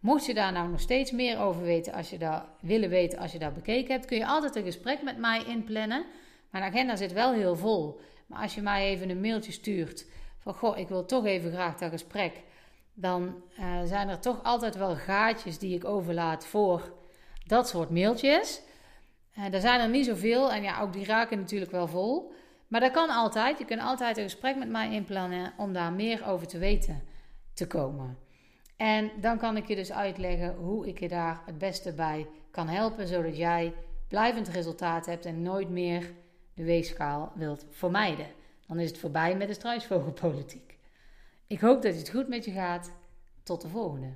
Mocht 0.00 0.26
je 0.26 0.34
daar 0.34 0.52
nou 0.52 0.68
nog 0.68 0.80
steeds 0.80 1.10
meer 1.10 1.38
over 1.38 1.62
weten, 1.62 1.92
als 1.92 2.10
je 2.10 2.18
daar 2.18 2.44
willen 2.60 2.88
weten, 2.88 3.18
als 3.18 3.32
je 3.32 3.38
dat 3.38 3.54
bekeken 3.54 3.92
hebt, 3.92 4.06
kun 4.06 4.18
je 4.18 4.26
altijd 4.26 4.56
een 4.56 4.64
gesprek 4.64 5.02
met 5.02 5.18
mij 5.18 5.44
inplannen. 5.44 6.04
Mijn 6.50 6.64
agenda 6.64 6.96
zit 6.96 7.12
wel 7.12 7.32
heel 7.32 7.56
vol. 7.56 8.00
Maar 8.26 8.42
als 8.42 8.54
je 8.54 8.62
mij 8.62 8.86
even 8.86 9.10
een 9.10 9.20
mailtje 9.20 9.52
stuurt 9.52 10.06
van 10.38 10.54
goh, 10.54 10.78
ik 10.78 10.88
wil 10.88 11.04
toch 11.04 11.24
even 11.24 11.52
graag 11.52 11.76
dat 11.76 11.90
gesprek, 11.90 12.32
dan 12.94 13.42
uh, 13.58 13.82
zijn 13.84 14.08
er 14.08 14.20
toch 14.20 14.42
altijd 14.42 14.76
wel 14.76 14.96
gaatjes 14.96 15.58
die 15.58 15.74
ik 15.74 15.84
overlaat 15.84 16.46
voor 16.46 16.92
dat 17.46 17.68
soort 17.68 17.90
mailtjes. 17.90 18.60
Uh, 19.38 19.54
er 19.54 19.60
zijn 19.60 19.80
er 19.80 19.88
niet 19.88 20.06
zoveel 20.06 20.52
en 20.52 20.62
ja, 20.62 20.80
ook 20.80 20.92
die 20.92 21.04
raken 21.04 21.38
natuurlijk 21.38 21.70
wel 21.70 21.88
vol. 21.88 22.32
Maar 22.68 22.80
dat 22.80 22.92
kan 22.92 23.10
altijd. 23.10 23.58
Je 23.58 23.64
kunt 23.64 23.80
altijd 23.80 24.16
een 24.16 24.22
gesprek 24.22 24.56
met 24.56 24.68
mij 24.68 24.92
inplannen 24.92 25.52
om 25.56 25.72
daar 25.72 25.92
meer 25.92 26.26
over 26.26 26.46
te 26.46 26.58
weten 26.58 27.02
te 27.54 27.66
komen. 27.66 28.18
En 28.80 29.10
dan 29.20 29.38
kan 29.38 29.56
ik 29.56 29.66
je 29.66 29.74
dus 29.74 29.92
uitleggen 29.92 30.54
hoe 30.54 30.88
ik 30.88 31.00
je 31.00 31.08
daar 31.08 31.42
het 31.46 31.58
beste 31.58 31.92
bij 31.92 32.26
kan 32.50 32.68
helpen, 32.68 33.08
zodat 33.08 33.36
jij 33.36 33.74
blijvend 34.08 34.48
resultaat 34.48 35.06
hebt 35.06 35.24
en 35.24 35.42
nooit 35.42 35.70
meer 35.70 36.12
de 36.54 36.64
weegschaal 36.64 37.32
wilt 37.34 37.66
vermijden. 37.70 38.26
Dan 38.66 38.78
is 38.78 38.88
het 38.88 38.98
voorbij 38.98 39.36
met 39.36 39.48
de 39.48 39.54
struisvogelpolitiek. 39.54 40.78
Ik 41.46 41.60
hoop 41.60 41.82
dat 41.82 41.94
het 41.94 42.10
goed 42.10 42.28
met 42.28 42.44
je 42.44 42.50
gaat. 42.50 42.92
Tot 43.42 43.60
de 43.60 43.68
volgende. 43.68 44.12